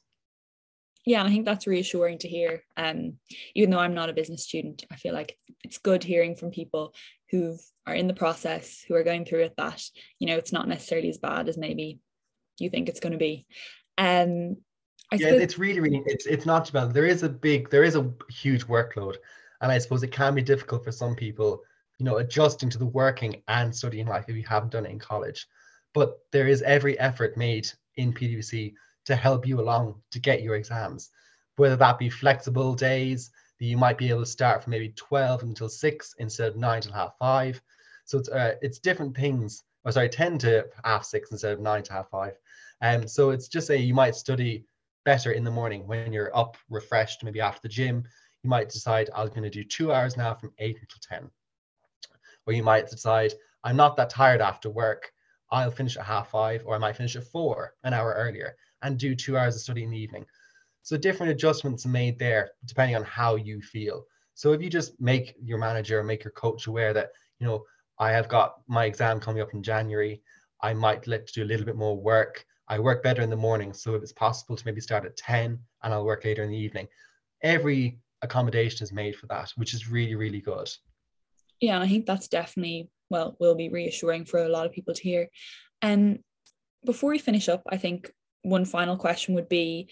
Yeah, 1.06 1.20
and 1.20 1.28
I 1.28 1.32
think 1.32 1.46
that's 1.46 1.68
reassuring 1.68 2.20
to 2.20 2.28
hear. 2.28 2.64
Um, 2.78 3.18
even 3.56 3.70
though 3.70 3.80
I'm 3.80 3.94
not 3.94 4.10
a 4.10 4.14
business 4.14 4.44
student, 4.44 4.86
I 4.92 4.96
feel 4.96 5.14
like 5.14 5.38
it's 5.64 5.78
good 5.78 6.04
hearing 6.04 6.36
from 6.36 6.52
people 6.52 6.94
who 7.30 7.58
are 7.86 7.96
in 7.96 8.08
the 8.08 8.14
process, 8.14 8.84
who 8.88 8.96
are 8.96 9.04
going 9.04 9.26
through 9.26 9.44
it, 9.44 9.54
that 9.58 9.84
you 10.20 10.28
know 10.28 10.38
it's 10.38 10.54
not 10.54 10.68
necessarily 10.68 11.10
as 11.10 11.18
bad 11.18 11.50
as 11.50 11.58
maybe 11.58 12.00
you 12.60 12.70
think 12.70 12.88
it's 12.88 13.00
going 13.00 13.12
to 13.12 13.18
be. 13.18 13.46
Um, 13.98 14.58
I 15.12 15.16
yeah, 15.16 15.28
suppose- 15.28 15.42
it's 15.42 15.60
really, 15.60 15.80
really, 15.80 16.04
it's 16.06 16.26
it's 16.26 16.46
not 16.46 16.66
too 16.66 16.74
bad. 16.74 16.94
There 16.94 17.06
is 17.06 17.24
a 17.24 17.30
big, 17.30 17.70
there 17.70 17.84
is 17.84 17.96
a 17.96 18.12
huge 18.30 18.66
workload, 18.68 19.16
and 19.62 19.72
I 19.72 19.78
suppose 19.78 20.04
it 20.04 20.12
can 20.12 20.36
be 20.36 20.42
difficult 20.42 20.84
for 20.84 20.92
some 20.92 21.16
people, 21.16 21.62
you 22.00 22.06
know, 22.06 22.18
adjusting 22.18 22.70
to 22.70 22.78
the 22.78 22.86
working 22.86 23.42
and 23.48 23.76
studying 23.76 24.08
life 24.08 24.26
if 24.28 24.36
you 24.36 24.44
haven't 24.44 24.72
done 24.72 24.86
it 24.86 24.92
in 24.92 25.00
college. 25.00 25.48
But 25.94 26.18
there 26.32 26.48
is 26.48 26.62
every 26.62 26.98
effort 26.98 27.38
made 27.38 27.68
in 27.98 28.14
PwC 28.14 28.74
to 29.06 29.16
help 29.16 29.48
you 29.48 29.60
along 29.60 30.02
to 30.12 30.20
get 30.20 30.42
your 30.42 30.56
exams, 30.56 31.10
whether 31.56 31.76
that 31.76 32.00
be 32.00 32.10
flexible 32.10 32.74
days 32.74 33.32
that 33.60 33.66
you 33.66 33.78
might 33.78 33.98
be 33.98 34.10
able 34.10 34.22
to 34.22 34.26
start 34.26 34.64
from 34.64 34.72
maybe 34.72 34.90
12 34.90 35.44
until 35.44 35.70
6 35.70 36.16
instead 36.20 36.50
of 36.50 36.58
9 36.58 36.82
till 36.82 36.94
half 36.94 37.18
5. 37.20 37.62
So 38.06 38.18
it's 38.20 38.30
uh, 38.30 38.56
it's 38.62 38.80
different 38.80 39.16
things. 39.16 39.64
Or 39.86 39.92
sorry, 39.92 40.10
10 40.10 40.38
to 40.40 40.66
half 40.84 41.06
6 41.06 41.32
instead 41.32 41.54
of 41.54 41.60
9 41.60 41.84
to 41.84 41.94
half 41.94 42.10
5. 42.10 42.34
Um, 42.82 43.08
so 43.08 43.30
it's 43.30 43.48
just 43.48 43.70
a 43.70 43.78
you 43.78 43.94
might 43.94 44.16
study 44.16 44.66
better 45.06 45.32
in 45.32 45.44
the 45.44 45.52
morning 45.52 45.88
when 45.88 46.14
you're 46.14 46.36
up 46.36 46.58
refreshed, 46.70 47.24
maybe 47.24 47.42
after 47.42 47.62
the 47.64 47.70
gym. 47.70 48.04
You 48.44 48.50
might 48.50 48.70
decide 48.70 49.10
I'm 49.16 49.30
going 49.30 49.44
to 49.44 49.50
do 49.50 49.64
two 49.64 49.94
hours 49.94 50.18
now 50.18 50.34
from 50.34 50.54
8 50.60 50.78
until 50.80 51.20
10. 51.20 51.30
Or 52.46 52.54
you 52.54 52.64
might 52.64 52.90
decide 52.90 53.34
I'm 53.64 53.78
not 53.78 53.96
that 53.98 54.10
tired 54.10 54.42
after 54.42 54.70
work. 54.70 55.12
I'll 55.52 55.72
finish 55.72 55.98
at 55.98 56.06
half 56.06 56.32
five, 56.32 56.64
or 56.66 56.76
I 56.76 56.80
might 56.80 56.98
finish 56.98 57.16
at 57.16 57.28
four, 57.28 57.76
an 57.84 57.94
hour 57.94 58.14
earlier, 58.14 58.56
and 58.84 58.98
do 58.98 59.16
two 59.16 59.38
hours 59.38 59.56
of 59.56 59.62
study 59.62 59.84
in 59.84 59.90
the 59.90 59.98
evening. 59.98 60.26
So 60.84 60.98
different 60.98 61.32
adjustments 61.32 61.86
made 61.86 62.20
there 62.20 62.52
depending 62.66 62.96
on 62.96 63.04
how 63.04 63.36
you 63.36 63.62
feel. 63.62 64.06
So 64.36 64.52
if 64.52 64.62
you 64.62 64.70
just 64.70 65.00
make 65.00 65.36
your 65.42 65.58
manager, 65.58 66.00
or 66.00 66.04
make 66.04 66.24
your 66.24 66.32
coach 66.32 66.68
aware 66.68 66.94
that, 66.94 67.12
you 67.40 67.48
know, 67.48 67.64
I 68.00 68.12
have 68.12 68.28
got 68.28 68.56
my 68.68 68.86
exam 68.86 69.20
coming 69.20 69.42
up 69.42 69.54
in 69.54 69.64
January, 69.64 70.22
I 70.62 70.74
might 70.74 71.08
let 71.08 71.28
to 71.28 71.34
do 71.34 71.44
a 71.44 71.46
little 71.46 71.66
bit 71.66 71.76
more 71.76 71.96
work. 71.96 72.46
I 72.68 72.80
work 72.80 73.04
better 73.04 73.22
in 73.22 73.30
the 73.30 73.36
morning. 73.36 73.74
So 73.74 73.96
if 73.96 74.02
it's 74.02 74.14
possible 74.14 74.56
to 74.56 74.66
maybe 74.66 74.82
start 74.82 75.06
at 75.06 75.18
10 75.18 75.60
and 75.84 75.94
I'll 75.94 76.06
work 76.06 76.26
later 76.26 76.44
in 76.44 76.50
the 76.50 76.58
evening. 76.58 76.88
Every 77.42 78.00
accommodation 78.22 78.84
is 78.84 78.92
made 78.92 79.16
for 79.16 79.28
that, 79.28 79.52
which 79.56 79.74
is 79.74 79.90
really, 79.90 80.16
really 80.16 80.42
good. 80.42 80.70
Yeah, 81.60 81.80
I 81.80 81.88
think 81.88 82.06
that's 82.06 82.28
definitely, 82.28 82.90
well, 83.10 83.36
will 83.40 83.56
be 83.56 83.70
reassuring 83.70 84.26
for 84.26 84.40
a 84.44 84.50
lot 84.50 84.66
of 84.66 84.72
people 84.72 84.94
to 84.94 85.04
hear. 85.04 85.30
And 85.82 86.16
um, 86.16 86.24
before 86.86 87.12
we 87.12 87.20
finish 87.20 87.48
up, 87.50 87.62
I 87.70 87.78
think 87.78 88.12
one 88.44 88.66
final 88.66 88.98
question 88.98 89.36
would 89.36 89.50
be 89.50 89.90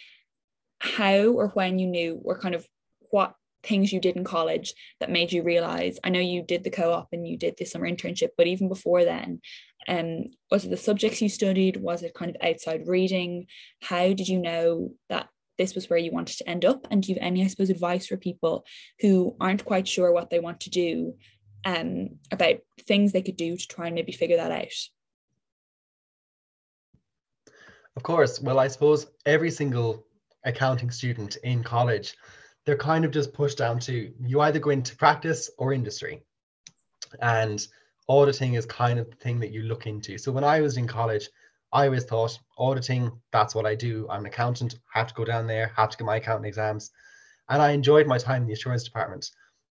how 0.79 1.27
or 1.27 1.49
when 1.49 1.79
you 1.79 1.87
knew 1.87 2.21
or 2.23 2.39
kind 2.39 2.55
of 2.55 2.65
what 3.09 3.35
things 3.63 3.93
you 3.93 3.99
did 3.99 4.15
in 4.15 4.23
college 4.23 4.73
that 4.99 5.11
made 5.11 5.31
you 5.31 5.43
realize 5.43 5.99
i 6.03 6.09
know 6.09 6.19
you 6.19 6.41
did 6.41 6.63
the 6.63 6.71
co-op 6.71 7.07
and 7.11 7.27
you 7.27 7.37
did 7.37 7.55
the 7.57 7.65
summer 7.65 7.87
internship 7.87 8.29
but 8.35 8.47
even 8.47 8.67
before 8.67 9.05
then 9.05 9.39
um 9.87 10.25
was 10.49 10.65
it 10.65 10.69
the 10.69 10.77
subjects 10.77 11.21
you 11.21 11.29
studied? 11.29 11.77
Was 11.77 12.03
it 12.03 12.13
kind 12.13 12.35
of 12.35 12.41
outside 12.41 12.87
reading? 12.87 13.47
How 13.81 14.07
did 14.07 14.27
you 14.27 14.39
know 14.39 14.91
that 15.09 15.29
this 15.57 15.75
was 15.75 15.89
where 15.89 15.99
you 15.99 16.11
wanted 16.11 16.37
to 16.37 16.49
end 16.49 16.65
up? 16.65 16.87
And 16.89 17.01
do 17.01 17.11
you 17.11 17.15
have 17.15 17.25
any 17.25 17.43
i 17.43 17.47
suppose 17.47 17.69
advice 17.69 18.07
for 18.07 18.17
people 18.17 18.65
who 18.99 19.35
aren't 19.39 19.65
quite 19.65 19.87
sure 19.87 20.11
what 20.11 20.29
they 20.29 20.39
want 20.39 20.61
to 20.61 20.69
do 20.69 21.15
um 21.65 22.09
about 22.31 22.55
things 22.87 23.11
they 23.11 23.21
could 23.21 23.37
do 23.37 23.55
to 23.55 23.67
try 23.67 23.85
and 23.85 23.95
maybe 23.95 24.11
figure 24.11 24.37
that 24.37 24.51
out 24.51 24.73
of 27.95 28.04
course 28.04 28.41
well 28.41 28.60
i 28.60 28.67
suppose 28.67 29.08
every 29.25 29.51
single 29.51 30.06
accounting 30.45 30.91
student 30.91 31.38
in 31.43 31.63
college 31.63 32.15
they're 32.65 32.77
kind 32.77 33.06
of 33.06 33.12
just 33.12 33.34
pushed 33.34 33.58
down 33.58 33.80
to 33.80 34.13
you 34.19 34.41
either 34.41 34.60
go 34.60 34.69
into 34.69 34.95
practice 34.95 35.49
or 35.58 35.73
industry. 35.73 36.23
And 37.21 37.65
auditing 38.08 38.54
is 38.54 38.65
kind 38.65 38.99
of 38.99 39.10
the 39.10 39.15
thing 39.15 39.39
that 39.39 39.51
you 39.51 39.63
look 39.63 39.88
into. 39.88 40.17
So 40.17 40.32
when 40.32 40.43
I 40.43 40.62
was 40.62 40.77
in 40.77 40.88
college, 40.88 41.30
I 41.73 41.86
always 41.86 42.04
thought 42.04 42.38
auditing, 42.58 43.12
that's 43.32 43.56
what 43.56 43.65
I 43.65 43.75
do. 43.75 44.08
I'm 44.10 44.21
an 44.21 44.25
accountant, 44.27 44.75
have 44.93 45.08
to 45.08 45.13
go 45.13 45.25
down 45.25 45.47
there, 45.47 45.71
have 45.75 45.89
to 45.89 45.97
get 45.97 46.06
my 46.06 46.17
accounting 46.17 46.45
exams. 46.45 46.91
And 47.49 47.62
I 47.62 47.71
enjoyed 47.71 48.08
my 48.08 48.17
time 48.17 48.43
in 48.43 48.47
the 48.47 48.54
assurance 48.54 48.84
department. 48.84 49.30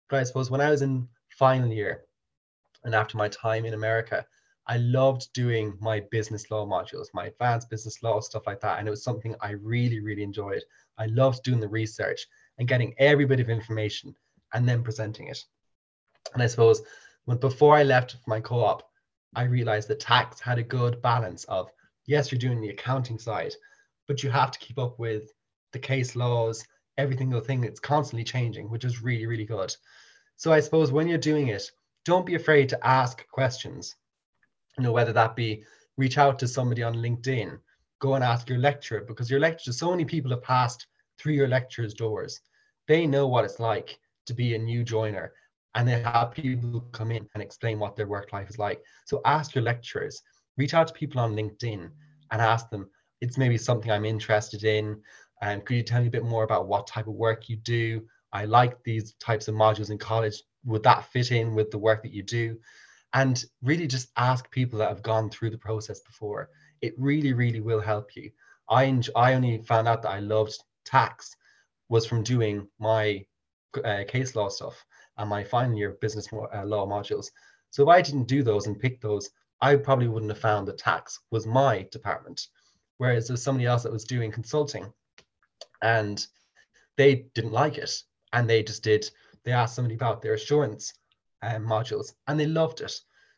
But 0.08 0.20
I 0.20 0.24
suppose 0.24 0.50
when 0.50 0.60
I 0.60 0.70
was 0.70 0.82
in 0.82 1.08
final 1.30 1.68
year 1.68 2.04
and 2.84 2.94
after 2.94 3.16
my 3.16 3.28
time 3.28 3.64
in 3.64 3.74
America, 3.74 4.24
I 4.68 4.78
loved 4.78 5.32
doing 5.32 5.76
my 5.80 6.00
business 6.10 6.50
law 6.50 6.66
modules, 6.66 7.06
my 7.14 7.26
advanced 7.26 7.70
business 7.70 8.02
law, 8.02 8.20
stuff 8.20 8.46
like 8.46 8.60
that. 8.60 8.78
And 8.78 8.88
it 8.88 8.90
was 8.90 9.04
something 9.04 9.34
I 9.40 9.50
really, 9.50 10.00
really 10.00 10.22
enjoyed. 10.22 10.62
I 10.98 11.06
loved 11.06 11.44
doing 11.44 11.60
the 11.60 11.68
research 11.68 12.26
and 12.58 12.66
getting 12.66 12.94
every 12.98 13.26
bit 13.26 13.40
of 13.40 13.48
information 13.48 14.14
and 14.54 14.68
then 14.68 14.82
presenting 14.82 15.28
it. 15.28 15.38
And 16.34 16.42
I 16.42 16.46
suppose 16.46 16.82
when 17.26 17.38
before 17.38 17.76
I 17.76 17.84
left 17.84 18.16
my 18.26 18.40
co-op, 18.40 18.82
I 19.34 19.44
realized 19.44 19.88
that 19.88 20.00
tax 20.00 20.40
had 20.40 20.58
a 20.58 20.64
good 20.64 21.00
balance 21.02 21.44
of 21.44 21.70
yes, 22.06 22.32
you're 22.32 22.38
doing 22.38 22.60
the 22.60 22.70
accounting 22.70 23.18
side, 23.18 23.54
but 24.08 24.22
you 24.22 24.30
have 24.30 24.50
to 24.52 24.58
keep 24.58 24.78
up 24.78 24.98
with 24.98 25.32
the 25.72 25.78
case 25.78 26.16
laws, 26.16 26.64
every 26.98 27.16
single 27.16 27.40
thing 27.40 27.60
that's 27.60 27.80
constantly 27.80 28.24
changing, 28.24 28.70
which 28.70 28.84
is 28.84 29.02
really, 29.02 29.26
really 29.26 29.44
good. 29.44 29.74
So 30.36 30.52
I 30.52 30.60
suppose 30.60 30.90
when 30.90 31.08
you're 31.08 31.18
doing 31.18 31.48
it, 31.48 31.70
don't 32.04 32.26
be 32.26 32.34
afraid 32.34 32.68
to 32.70 32.86
ask 32.86 33.26
questions. 33.28 33.94
You 34.78 34.84
know, 34.84 34.92
whether 34.92 35.12
that 35.12 35.36
be 35.36 35.64
reach 35.96 36.18
out 36.18 36.38
to 36.40 36.48
somebody 36.48 36.82
on 36.82 36.96
LinkedIn, 36.96 37.58
go 37.98 38.14
and 38.14 38.24
ask 38.24 38.48
your 38.48 38.58
lecturer 38.58 39.00
because 39.00 39.30
your 39.30 39.40
lecturer, 39.40 39.72
so 39.72 39.90
many 39.90 40.04
people 40.04 40.30
have 40.30 40.42
passed 40.42 40.86
through 41.18 41.32
your 41.32 41.48
lecturer's 41.48 41.94
doors. 41.94 42.40
They 42.86 43.06
know 43.06 43.26
what 43.26 43.44
it's 43.44 43.58
like 43.58 43.98
to 44.26 44.34
be 44.34 44.54
a 44.54 44.58
new 44.58 44.84
joiner 44.84 45.32
and 45.76 45.86
they 45.86 46.00
have 46.00 46.32
people 46.32 46.80
come 46.92 47.10
in 47.10 47.28
and 47.34 47.42
explain 47.42 47.78
what 47.78 47.96
their 47.96 48.06
work 48.06 48.32
life 48.32 48.48
is 48.48 48.58
like. 48.58 48.82
So 49.04 49.20
ask 49.24 49.54
your 49.54 49.62
lecturers, 49.64 50.22
reach 50.56 50.72
out 50.72 50.88
to 50.88 50.94
people 50.94 51.20
on 51.20 51.34
LinkedIn 51.34 51.90
and 52.30 52.42
ask 52.42 52.70
them, 52.70 52.88
it's 53.20 53.38
maybe 53.38 53.58
something 53.58 53.90
I'm 53.90 54.06
interested 54.06 54.64
in. 54.64 55.00
And 55.42 55.64
could 55.64 55.76
you 55.76 55.82
tell 55.82 56.00
me 56.00 56.08
a 56.08 56.10
bit 56.10 56.24
more 56.24 56.44
about 56.44 56.66
what 56.66 56.86
type 56.86 57.06
of 57.06 57.14
work 57.14 57.50
you 57.50 57.56
do? 57.56 58.02
I 58.32 58.46
like 58.46 58.82
these 58.84 59.14
types 59.14 59.48
of 59.48 59.54
modules 59.54 59.90
in 59.90 59.98
college. 59.98 60.42
Would 60.64 60.82
that 60.84 61.10
fit 61.12 61.30
in 61.30 61.54
with 61.54 61.70
the 61.70 61.78
work 61.78 62.02
that 62.02 62.12
you 62.12 62.22
do? 62.22 62.58
And 63.16 63.42
really 63.62 63.86
just 63.86 64.10
ask 64.16 64.48
people 64.50 64.78
that 64.78 64.90
have 64.90 65.02
gone 65.02 65.30
through 65.30 65.50
the 65.50 65.58
process 65.58 66.00
before. 66.00 66.50
It 66.82 66.94
really, 66.98 67.32
really 67.32 67.60
will 67.60 67.80
help 67.80 68.14
you. 68.14 68.30
I, 68.68 68.84
enjoy, 68.84 69.12
I 69.16 69.34
only 69.34 69.58
found 69.62 69.88
out 69.88 70.02
that 70.02 70.10
I 70.10 70.20
loved 70.20 70.56
tax 70.84 71.34
was 71.88 72.06
from 72.06 72.22
doing 72.22 72.68
my 72.78 73.24
uh, 73.84 74.04
case 74.06 74.36
law 74.36 74.48
stuff 74.48 74.84
and 75.18 75.30
my 75.30 75.42
final 75.42 75.76
year 75.76 75.96
business 76.00 76.28
uh, 76.32 76.64
law 76.64 76.86
modules. 76.86 77.26
So 77.70 77.82
if 77.82 77.88
I 77.88 78.02
didn't 78.02 78.28
do 78.28 78.42
those 78.42 78.66
and 78.66 78.78
pick 78.78 79.00
those, 79.00 79.28
I 79.60 79.76
probably 79.76 80.08
wouldn't 80.08 80.32
have 80.32 80.40
found 80.40 80.68
that 80.68 80.78
tax 80.78 81.18
was 81.30 81.46
my 81.46 81.88
department. 81.90 82.48
Whereas 82.98 83.26
there's 83.26 83.42
somebody 83.42 83.66
else 83.66 83.82
that 83.82 83.92
was 83.92 84.04
doing 84.04 84.30
consulting 84.30 84.92
and 85.82 86.26
they 86.96 87.26
didn't 87.34 87.52
like 87.52 87.78
it 87.78 87.92
and 88.32 88.48
they 88.48 88.62
just 88.62 88.82
did 88.82 89.08
they 89.44 89.52
asked 89.52 89.74
somebody 89.74 89.94
about 89.94 90.22
their 90.22 90.34
assurance 90.34 90.92
um, 91.42 91.64
modules 91.64 92.12
and 92.26 92.38
they 92.38 92.46
loved 92.46 92.80
it 92.80 92.92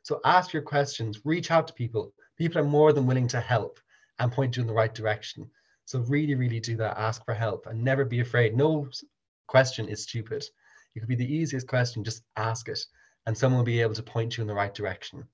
so 0.09 0.23
ask 0.25 0.55
your 0.55 0.63
questions 0.63 1.21
reach 1.27 1.51
out 1.51 1.67
to 1.67 1.75
people 1.75 2.15
people 2.39 2.59
are 2.59 2.65
more 2.65 2.95
than 2.95 3.07
willing 3.07 3.29
to 3.29 3.41
help 3.41 3.79
and 4.19 4.33
point 4.33 4.57
you 4.57 4.63
in 4.63 4.67
the 4.67 4.73
right 4.73 4.95
direction. 4.95 5.51
So 5.85 5.99
really 6.01 6.35
really 6.35 6.61
do 6.61 6.77
that 6.79 6.97
ask 6.97 7.23
for 7.27 7.35
help 7.35 7.67
and 7.67 7.85
never 7.85 8.07
be 8.07 8.21
afraid. 8.21 8.57
No 8.57 8.89
question 9.49 9.87
is 9.87 10.05
stupid. 10.05 10.45
It 10.95 11.01
could 11.01 11.11
be 11.11 11.15
the 11.15 11.31
easiest 11.31 11.69
question 11.69 12.05
just 12.05 12.23
ask 12.37 12.71
it 12.71 12.81
and 13.27 13.37
someone 13.37 13.59
will 13.59 13.65
be 13.67 13.83
able 13.83 13.95
to 13.97 14.03
point 14.03 14.39
you 14.39 14.41
in 14.41 14.49
the 14.49 14.55
right 14.55 14.75
direction. 14.75 15.25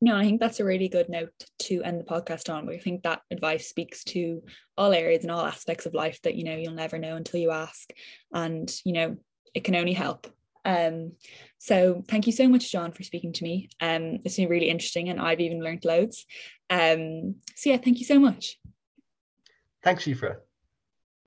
No, 0.00 0.16
I 0.16 0.24
think 0.24 0.38
that's 0.38 0.60
a 0.60 0.64
really 0.64 0.88
good 0.88 1.08
note 1.08 1.32
to 1.60 1.82
end 1.82 1.98
the 1.98 2.04
podcast 2.04 2.52
on. 2.52 2.68
I 2.68 2.78
think 2.78 3.02
that 3.02 3.22
advice 3.32 3.68
speaks 3.68 4.04
to 4.04 4.42
all 4.76 4.92
areas 4.92 5.22
and 5.22 5.32
all 5.32 5.44
aspects 5.44 5.86
of 5.86 5.94
life 5.94 6.20
that 6.22 6.36
you 6.36 6.44
know 6.44 6.56
you'll 6.56 6.72
never 6.72 6.98
know 6.98 7.16
until 7.16 7.40
you 7.40 7.50
ask, 7.50 7.92
and 8.32 8.72
you 8.84 8.92
know 8.92 9.16
it 9.54 9.62
can 9.62 9.76
only 9.76 9.92
help. 9.92 10.26
Um, 10.64 11.12
so 11.58 12.02
thank 12.08 12.26
you 12.26 12.32
so 12.32 12.48
much, 12.48 12.70
John, 12.70 12.92
for 12.92 13.02
speaking 13.02 13.32
to 13.34 13.44
me. 13.44 13.68
Um, 13.80 14.20
it's 14.24 14.36
been 14.36 14.48
really 14.48 14.68
interesting, 14.68 15.08
and 15.08 15.20
I've 15.20 15.40
even 15.40 15.62
learned 15.62 15.84
loads. 15.84 16.26
Um, 16.70 17.36
so 17.56 17.70
yeah, 17.70 17.78
thank 17.78 17.98
you 17.98 18.04
so 18.04 18.18
much. 18.18 18.58
Thanks, 19.82 20.04
Shifra. 20.04 20.36